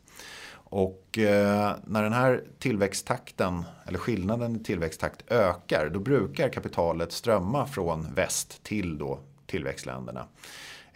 Och 0.53 1.17
eh, 1.17 1.75
när 1.85 2.03
den 2.03 2.13
här 2.13 2.43
tillväxttakten, 2.59 3.63
eller 3.87 3.99
skillnaden 3.99 4.55
i 4.55 4.63
tillväxttakt 4.63 5.31
ökar, 5.31 5.89
då 5.89 5.99
brukar 5.99 6.49
kapitalet 6.49 7.11
strömma 7.11 7.67
från 7.67 8.13
väst 8.13 8.63
till 8.63 8.97
då 8.97 9.19
tillväxtländerna. 9.45 10.25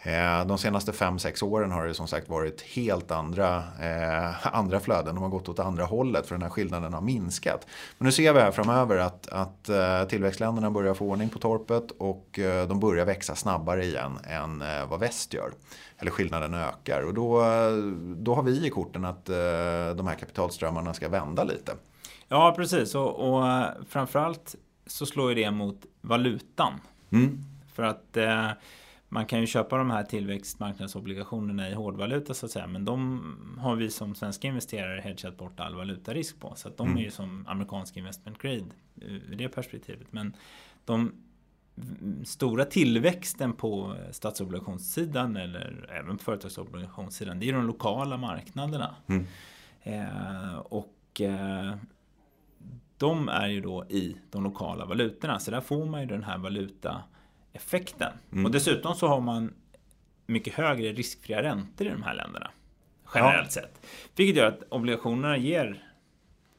Eh, 0.00 0.46
de 0.46 0.58
senaste 0.58 0.92
5-6 0.92 1.44
åren 1.44 1.72
har 1.72 1.86
det 1.86 1.94
som 1.94 2.08
sagt 2.08 2.28
varit 2.28 2.62
helt 2.62 3.10
andra, 3.10 3.56
eh, 3.80 4.56
andra 4.56 4.80
flöden. 4.80 5.14
De 5.14 5.22
har 5.22 5.30
gått 5.30 5.48
åt 5.48 5.58
andra 5.58 5.84
hållet 5.84 6.26
för 6.26 6.34
den 6.34 6.42
här 6.42 6.50
skillnaden 6.50 6.94
har 6.94 7.00
minskat. 7.00 7.66
Men 7.98 8.06
nu 8.06 8.12
ser 8.12 8.32
vi 8.32 8.40
här 8.40 8.50
framöver 8.50 8.96
att, 8.98 9.28
att 9.28 9.68
eh, 9.68 10.04
tillväxtländerna 10.04 10.70
börjar 10.70 10.94
få 10.94 11.06
ordning 11.06 11.28
på 11.28 11.38
torpet 11.38 11.90
och 11.90 12.38
eh, 12.38 12.68
de 12.68 12.80
börjar 12.80 13.04
växa 13.04 13.34
snabbare 13.34 13.84
igen 13.84 14.18
än 14.24 14.62
eh, 14.62 14.88
vad 14.88 15.00
väst 15.00 15.34
gör. 15.34 15.52
Eller 15.98 16.10
skillnaden 16.10 16.54
ökar 16.54 17.02
och 17.02 17.14
då, 17.14 17.42
då 18.16 18.34
har 18.34 18.42
vi 18.42 18.66
i 18.66 18.70
korten 18.70 19.04
att 19.04 19.28
eh, 19.28 19.36
de 19.96 20.06
här 20.06 20.14
kapitalströmmarna 20.14 20.94
ska 20.94 21.08
vända 21.08 21.44
lite. 21.44 21.72
Ja, 22.28 22.54
precis. 22.56 22.94
Och, 22.94 23.34
och 23.34 23.44
framförallt 23.88 24.54
så 24.86 25.06
slår 25.06 25.28
ju 25.28 25.34
det 25.34 25.50
mot 25.50 25.86
valutan. 26.00 26.72
Mm. 27.12 27.44
För 27.74 27.82
att 27.82 28.16
man 29.08 29.26
kan 29.26 29.40
ju 29.40 29.46
köpa 29.46 29.76
de 29.76 29.90
här 29.90 30.04
tillväxtmarknadsobligationerna 30.04 31.70
i 31.70 31.74
hårdvaluta 31.74 32.34
så 32.34 32.46
att 32.46 32.52
säga. 32.52 32.66
Men 32.66 32.84
de 32.84 33.20
har 33.58 33.76
vi 33.76 33.90
som 33.90 34.14
svenska 34.14 34.48
investerare 34.48 35.00
hedgat 35.00 35.36
bort 35.36 35.60
all 35.60 35.74
valutarisk 35.74 36.40
på. 36.40 36.52
Så 36.56 36.68
att 36.68 36.76
de 36.76 36.86
mm. 36.86 36.98
är 36.98 37.02
ju 37.02 37.10
som 37.10 37.46
amerikansk 37.48 37.96
investment 37.96 38.38
grade 38.38 38.64
ur 38.94 39.34
det 39.38 39.48
perspektivet. 39.48 40.12
Men 40.12 40.36
de 40.84 41.12
stora 42.24 42.64
tillväxten 42.64 43.52
på 43.52 43.96
statsobligationssidan 44.12 45.36
eller 45.36 45.90
även 45.90 46.18
på 46.18 46.24
företagsobligationssidan. 46.24 47.40
Det 47.40 47.48
är 47.48 47.52
de 47.52 47.66
lokala 47.66 48.16
marknaderna. 48.16 48.94
Mm. 49.06 49.26
Eh, 49.82 50.58
och 50.58 51.20
eh, 51.20 51.74
de 52.96 53.28
är 53.28 53.48
ju 53.48 53.60
då 53.60 53.84
i 53.84 54.16
de 54.30 54.44
lokala 54.44 54.84
valutorna. 54.84 55.38
Så 55.38 55.50
där 55.50 55.60
får 55.60 55.86
man 55.86 56.00
ju 56.00 56.06
den 56.06 56.22
här 56.22 56.38
valuta 56.38 57.02
effekten. 57.52 58.12
Mm. 58.32 58.44
Och 58.44 58.50
dessutom 58.50 58.94
så 58.94 59.08
har 59.08 59.20
man 59.20 59.54
mycket 60.26 60.54
högre 60.54 60.92
riskfria 60.92 61.42
räntor 61.42 61.86
i 61.86 61.90
de 61.90 62.02
här 62.02 62.14
länderna. 62.14 62.50
Generellt 63.14 63.56
ja. 63.56 63.62
sett. 63.62 63.86
Vilket 64.16 64.36
gör 64.36 64.46
att 64.46 64.62
obligationerna 64.68 65.36
ger 65.36 65.84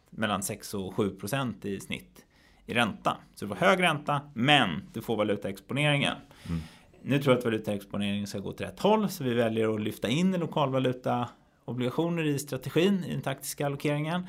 mellan 0.10 0.43
6 0.43 0.73
och 0.73 0.95
7 0.95 1.10
procent 1.10 1.65
i 1.65 1.80
snitt 1.80 2.25
i 2.65 2.73
ränta. 2.73 3.17
Så 3.36 3.45
du 3.45 3.49
får 3.49 3.56
hög 3.56 3.84
ränta, 3.84 4.21
men 4.34 4.84
du 4.93 5.02
får 5.02 5.17
valutaexponeringen. 5.17 6.15
Mm. 6.47 6.62
Nu 7.02 7.19
tror 7.19 7.34
jag 7.34 7.38
att 7.38 7.45
valutaexponeringen 7.45 8.28
ska 8.28 8.39
gå 8.39 8.54
till 8.54 8.65
rätt 8.65 8.80
håll, 8.80 9.10
så 9.10 9.23
vi 9.23 9.34
väljer 9.34 9.75
att 9.75 9.82
lyfta 9.82 10.10
in 10.10 10.32
lokalvaluta 10.32 11.30
obligationer 11.65 12.23
i 12.23 12.39
strategin, 12.39 13.04
i 13.04 13.12
den 13.12 13.21
taktiska 13.21 13.65
allokeringen. 13.65 14.28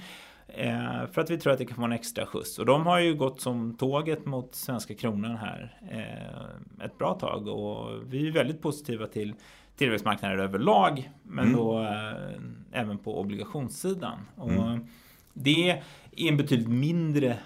Eh, 0.55 1.07
för 1.13 1.21
att 1.21 1.31
vi 1.31 1.39
tror 1.39 1.53
att 1.53 1.59
det 1.59 1.65
kan 1.65 1.77
få 1.77 1.85
en 1.85 1.93
extra 1.93 2.27
skjuts. 2.27 2.59
Och 2.59 2.67
de 2.67 2.87
har 2.87 2.99
ju 2.99 3.15
gått 3.15 3.41
som 3.41 3.77
tåget 3.77 4.27
mot 4.27 4.55
svenska 4.55 4.95
kronan 4.95 5.37
här 5.37 5.79
eh, 5.91 6.85
ett 6.87 6.99
bra 6.99 7.15
tag. 7.15 7.49
Och 7.49 8.03
vi 8.07 8.29
är 8.29 8.33
väldigt 8.33 8.63
positiva 8.63 9.07
till 9.07 9.35
tillväxtmarknader 9.77 10.39
överlag. 10.39 11.11
Men 11.23 11.45
mm. 11.45 11.57
då 11.57 11.83
eh, 11.83 12.81
även 12.81 12.99
på 12.99 13.21
obligationssidan. 13.21 14.19
Och 14.37 14.51
mm. 14.51 14.87
det 15.33 15.71
är 15.71 15.83
en 16.17 16.37
betydligt 16.37 16.69
mindre 16.69 17.39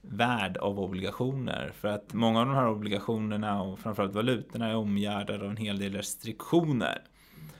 värd 0.00 0.56
av 0.56 0.80
obligationer. 0.80 1.72
För 1.74 1.88
att 1.88 2.12
många 2.14 2.40
av 2.40 2.46
de 2.46 2.54
här 2.54 2.68
obligationerna 2.68 3.62
och 3.62 3.78
framförallt 3.78 4.14
valutorna 4.14 4.68
är 4.68 4.76
omgärdade 4.76 5.44
av 5.44 5.50
en 5.50 5.56
hel 5.56 5.78
del 5.78 5.92
restriktioner. 5.92 7.02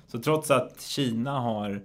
Så 0.06 0.18
trots 0.18 0.50
att 0.50 0.80
Kina 0.80 1.40
har 1.40 1.82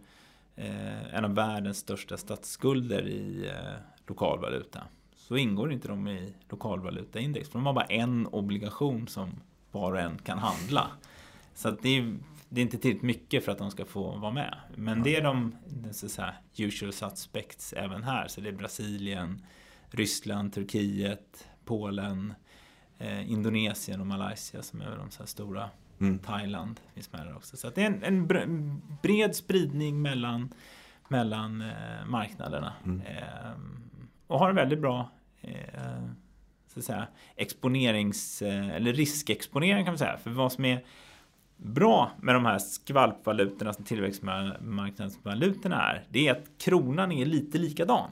eh, 0.61 1.15
en 1.15 1.25
av 1.25 1.35
världens 1.35 1.77
största 1.77 2.17
statsskulder 2.17 3.07
i 3.07 3.47
eh, 3.47 3.73
lokalvaluta 4.07 4.83
så 5.15 5.37
ingår 5.37 5.71
inte 5.71 5.87
de 5.87 6.07
i 6.07 6.33
lokalvalutaindex. 6.49 7.49
För 7.49 7.59
de 7.59 7.65
har 7.65 7.73
bara 7.73 7.85
en 7.85 8.27
obligation 8.27 9.07
som 9.07 9.41
var 9.71 9.91
och 9.91 9.99
en 9.99 10.17
kan 10.17 10.37
handla. 10.37 10.87
Så 11.53 11.69
att 11.69 11.81
det, 11.81 11.97
är, 11.97 12.17
det 12.49 12.61
är 12.61 12.63
inte 12.63 12.77
tillräckligt 12.77 13.03
mycket 13.03 13.45
för 13.45 13.51
att 13.51 13.57
de 13.57 13.71
ska 13.71 13.85
få 13.85 14.17
vara 14.17 14.31
med. 14.31 14.57
Men 14.75 15.03
det 15.03 15.15
är 15.15 15.21
de 15.21 15.55
så 15.91 16.05
att 16.05 16.11
säga, 16.11 16.33
usual 16.57 16.93
suspects 16.93 17.73
även 17.73 18.03
här. 18.03 18.27
Så 18.27 18.41
det 18.41 18.49
är 18.49 18.53
Brasilien, 18.53 19.45
Ryssland, 19.89 20.53
Turkiet, 20.53 21.47
Polen, 21.65 22.33
eh, 22.97 23.31
Indonesien 23.31 24.01
och 24.01 24.07
Malaysia 24.07 24.61
som 24.61 24.81
är 24.81 24.97
de 24.97 25.11
så 25.11 25.19
här 25.19 25.27
stora. 25.27 25.69
Mm. 26.01 26.19
Thailand 26.19 26.79
finns 26.93 27.11
med 27.11 27.27
där 27.27 27.35
också. 27.35 27.57
Så 27.57 27.69
det 27.69 27.81
är 27.81 27.85
en, 27.85 28.03
en 28.03 28.27
br- 28.27 28.79
bred 29.01 29.35
spridning 29.35 30.01
mellan, 30.01 30.53
mellan 31.07 31.61
eh, 31.61 32.05
marknaderna. 32.07 32.73
Mm. 32.85 33.01
Eh, 33.01 33.51
och 34.27 34.39
har 34.39 34.49
en 34.49 34.55
väldigt 34.55 34.79
bra 34.79 35.09
eh, 35.41 35.51
så 36.67 36.79
att 36.79 36.85
säga, 36.85 37.07
exponerings 37.35 38.41
eh, 38.41 38.69
eller 38.69 38.93
riskexponering 38.93 39.85
kan 39.85 39.91
man 39.91 39.97
säga. 39.97 40.17
För 40.17 40.29
vad 40.29 40.51
som 40.51 40.65
är 40.65 40.85
bra 41.57 42.11
med 42.21 42.35
de 42.35 42.45
här 42.45 42.59
skvalpvalutorna 42.59 43.73
som 43.73 43.85
tillväxtmarknadsvalutorna 43.85 45.81
är, 45.91 46.03
det 46.09 46.27
är 46.27 46.31
att 46.31 46.45
kronan 46.57 47.11
är 47.11 47.25
lite 47.25 47.57
likadan. 47.57 48.11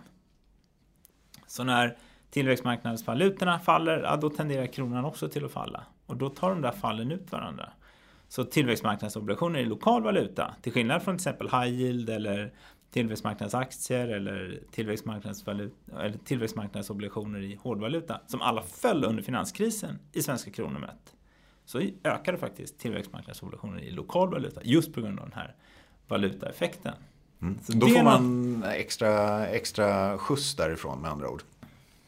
Så 1.47 1.63
när 1.63 1.97
tillväxtmarknadsvalutorna 2.29 3.59
faller, 3.59 4.01
ja, 4.03 4.15
då 4.15 4.29
tenderar 4.29 4.65
kronan 4.65 5.05
också 5.05 5.29
till 5.29 5.45
att 5.45 5.51
falla. 5.51 5.83
Och 6.05 6.17
då 6.17 6.29
tar 6.29 6.49
de 6.49 6.61
där 6.61 6.71
fallen 6.71 7.11
ut 7.11 7.31
varandra. 7.31 7.69
Så 8.29 8.43
tillväxtmarknadsobligationer 8.43 9.59
i 9.59 9.65
lokal 9.65 10.03
valuta, 10.03 10.55
till 10.61 10.71
skillnad 10.71 11.03
från 11.03 11.17
till 11.17 11.29
exempel 11.29 11.49
high 11.49 11.81
yield 11.81 12.09
eller 12.09 12.53
tillväxtmarknadsaktier 12.91 14.07
eller, 14.07 14.59
eller 15.99 16.17
tillväxtmarknadsobligationer 16.25 17.39
i 17.39 17.55
hårdvaluta, 17.61 18.21
som 18.27 18.41
alla 18.41 18.61
föll 18.61 19.03
under 19.03 19.23
finanskrisen 19.23 19.99
i 20.13 20.21
svenska 20.21 20.51
kronor 20.51 20.79
mätt, 20.79 21.15
så 21.65 21.81
ökade 22.03 22.37
faktiskt 22.37 22.79
tillväxtmarknadsobligationer 22.79 23.79
i 23.81 23.91
lokal 23.91 24.31
valuta 24.31 24.61
just 24.63 24.93
på 24.93 25.01
grund 25.01 25.19
av 25.19 25.29
den 25.29 25.39
här 25.39 25.55
valutaeffekten. 26.07 26.93
Mm. 27.41 27.59
Då 27.67 27.87
får 27.87 28.03
man 28.03 28.63
extra, 28.63 29.47
extra 29.47 30.17
skjuts 30.17 30.55
därifrån 30.55 31.01
med 31.01 31.11
andra 31.11 31.29
ord. 31.29 31.43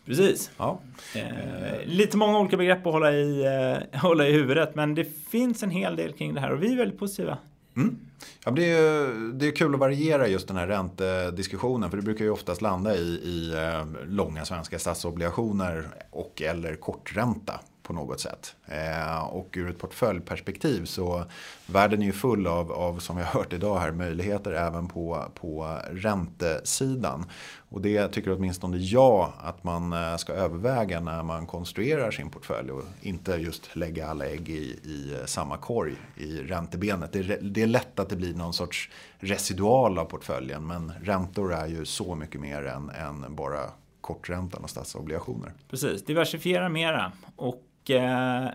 Precis. 0.05 0.51
Ja. 0.57 0.79
Eh, 1.15 1.85
lite 1.85 2.17
många 2.17 2.39
olika 2.39 2.57
begrepp 2.57 2.85
att 2.85 2.93
hålla 2.93 3.11
i, 3.11 3.45
eh, 3.93 3.99
hålla 4.01 4.27
i 4.27 4.31
huvudet, 4.31 4.75
men 4.75 4.95
det 4.95 5.05
finns 5.29 5.63
en 5.63 5.69
hel 5.69 5.95
del 5.95 6.13
kring 6.13 6.33
det 6.33 6.41
här 6.41 6.51
och 6.51 6.63
vi 6.63 6.73
är 6.73 6.77
väldigt 6.77 6.99
positiva. 6.99 7.37
Mm. 7.75 7.97
Ja, 8.45 8.51
det, 8.51 8.71
är, 8.71 9.33
det 9.33 9.47
är 9.47 9.51
kul 9.51 9.73
att 9.73 9.79
variera 9.79 10.27
just 10.27 10.47
den 10.47 10.57
här 10.57 10.67
räntediskussionen 10.67 11.89
för 11.89 11.97
det 11.97 12.03
brukar 12.03 12.25
ju 12.25 12.31
oftast 12.31 12.61
landa 12.61 12.95
i, 12.95 13.07
i 13.23 13.53
eh, 13.53 13.85
långa 14.07 14.45
svenska 14.45 14.79
statsobligationer 14.79 15.87
och 16.09 16.41
eller 16.41 16.75
kortränta 16.75 17.59
på 17.91 17.95
något 17.95 18.19
sätt. 18.19 18.56
Eh, 18.65 19.23
och 19.23 19.54
ur 19.58 19.69
ett 19.69 19.80
portföljperspektiv 19.80 20.86
så 20.86 21.25
världen 21.65 22.01
är 22.01 22.06
ju 22.06 22.12
full 22.12 22.47
av, 22.47 22.71
av 22.71 22.99
som 22.99 23.17
vi 23.17 23.23
har 23.23 23.39
hört 23.39 23.54
idag 23.54 23.80
här, 23.80 23.91
möjligheter 23.91 24.51
även 24.51 24.88
på, 24.88 25.25
på 25.36 25.77
räntesidan. 25.91 27.25
Och 27.69 27.82
det 27.82 28.08
tycker 28.08 28.32
åtminstone 28.34 28.77
jag 28.77 29.32
att 29.39 29.63
man 29.63 29.93
eh, 29.93 30.17
ska 30.17 30.34
överväga 30.34 30.99
när 30.99 31.23
man 31.23 31.45
konstruerar 31.45 32.12
sin 32.12 32.30
portfölj 32.30 32.71
och 32.71 32.84
inte 33.01 33.32
just 33.32 33.75
lägga 33.75 34.08
alla 34.08 34.25
ägg 34.25 34.49
i, 34.49 34.80
i 34.84 35.17
samma 35.25 35.58
korg 35.58 35.95
i 36.17 36.38
räntebenet. 36.38 37.13
Det 37.13 37.19
är, 37.19 37.39
det 37.41 37.62
är 37.62 37.67
lätt 37.67 37.99
att 37.99 38.10
det 38.10 38.15
blir 38.15 38.34
någon 38.34 38.54
sorts 38.54 38.89
residual 39.19 39.99
av 39.99 40.06
portföljen 40.06 40.67
men 40.67 40.91
räntor 41.01 41.54
är 41.54 41.67
ju 41.67 41.86
så 41.86 42.15
mycket 42.15 42.41
mer 42.41 42.65
än, 42.65 42.89
än 42.89 43.36
bara 43.36 43.60
korträntan 44.01 44.63
och 44.63 44.69
statsobligationer. 44.69 45.54
Precis, 45.69 46.06
diversifiera 46.06 46.69
mera 46.69 47.12
och 47.36 47.63
Eh, 47.95 48.49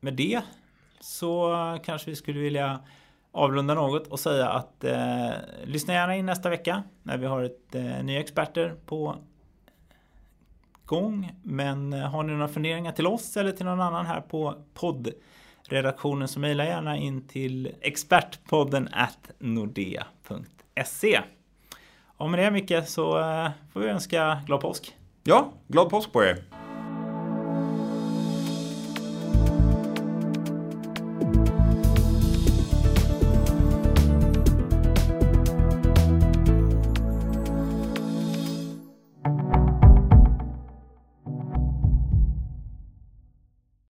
med 0.00 0.14
det 0.14 0.42
så 1.00 1.56
kanske 1.84 2.10
vi 2.10 2.16
skulle 2.16 2.40
vilja 2.40 2.80
avrunda 3.32 3.74
något 3.74 4.06
och 4.06 4.20
säga 4.20 4.48
att 4.48 4.84
eh, 4.84 5.30
lyssna 5.64 5.94
gärna 5.94 6.16
in 6.16 6.26
nästa 6.26 6.50
vecka 6.50 6.82
när 7.02 7.18
vi 7.18 7.26
har 7.26 7.42
ett 7.42 7.74
eh, 7.74 8.04
nya 8.04 8.20
experter 8.20 8.74
på 8.86 9.16
gång. 10.84 11.32
Men 11.42 11.92
eh, 11.92 12.00
har 12.00 12.22
ni 12.22 12.32
några 12.32 12.48
funderingar 12.48 12.92
till 12.92 13.06
oss 13.06 13.36
eller 13.36 13.52
till 13.52 13.66
någon 13.66 13.80
annan 13.80 14.06
här 14.06 14.20
på 14.20 14.54
poddredaktionen 14.74 16.28
så 16.28 16.40
mejla 16.40 16.64
gärna 16.64 16.96
in 16.96 17.28
till 17.28 17.72
expertpodden 17.80 18.88
at 18.92 19.30
nordea.se. 19.38 21.20
Och 22.16 22.30
med 22.30 22.40
det 22.40 22.50
Micke 22.50 22.86
så 22.86 23.18
eh, 23.20 23.50
får 23.72 23.80
vi 23.80 23.88
önska 23.88 24.42
glad 24.46 24.60
påsk. 24.60 24.96
Ja, 25.24 25.52
glad 25.68 25.90
påsk 25.90 26.12
på 26.12 26.24
er! 26.24 26.63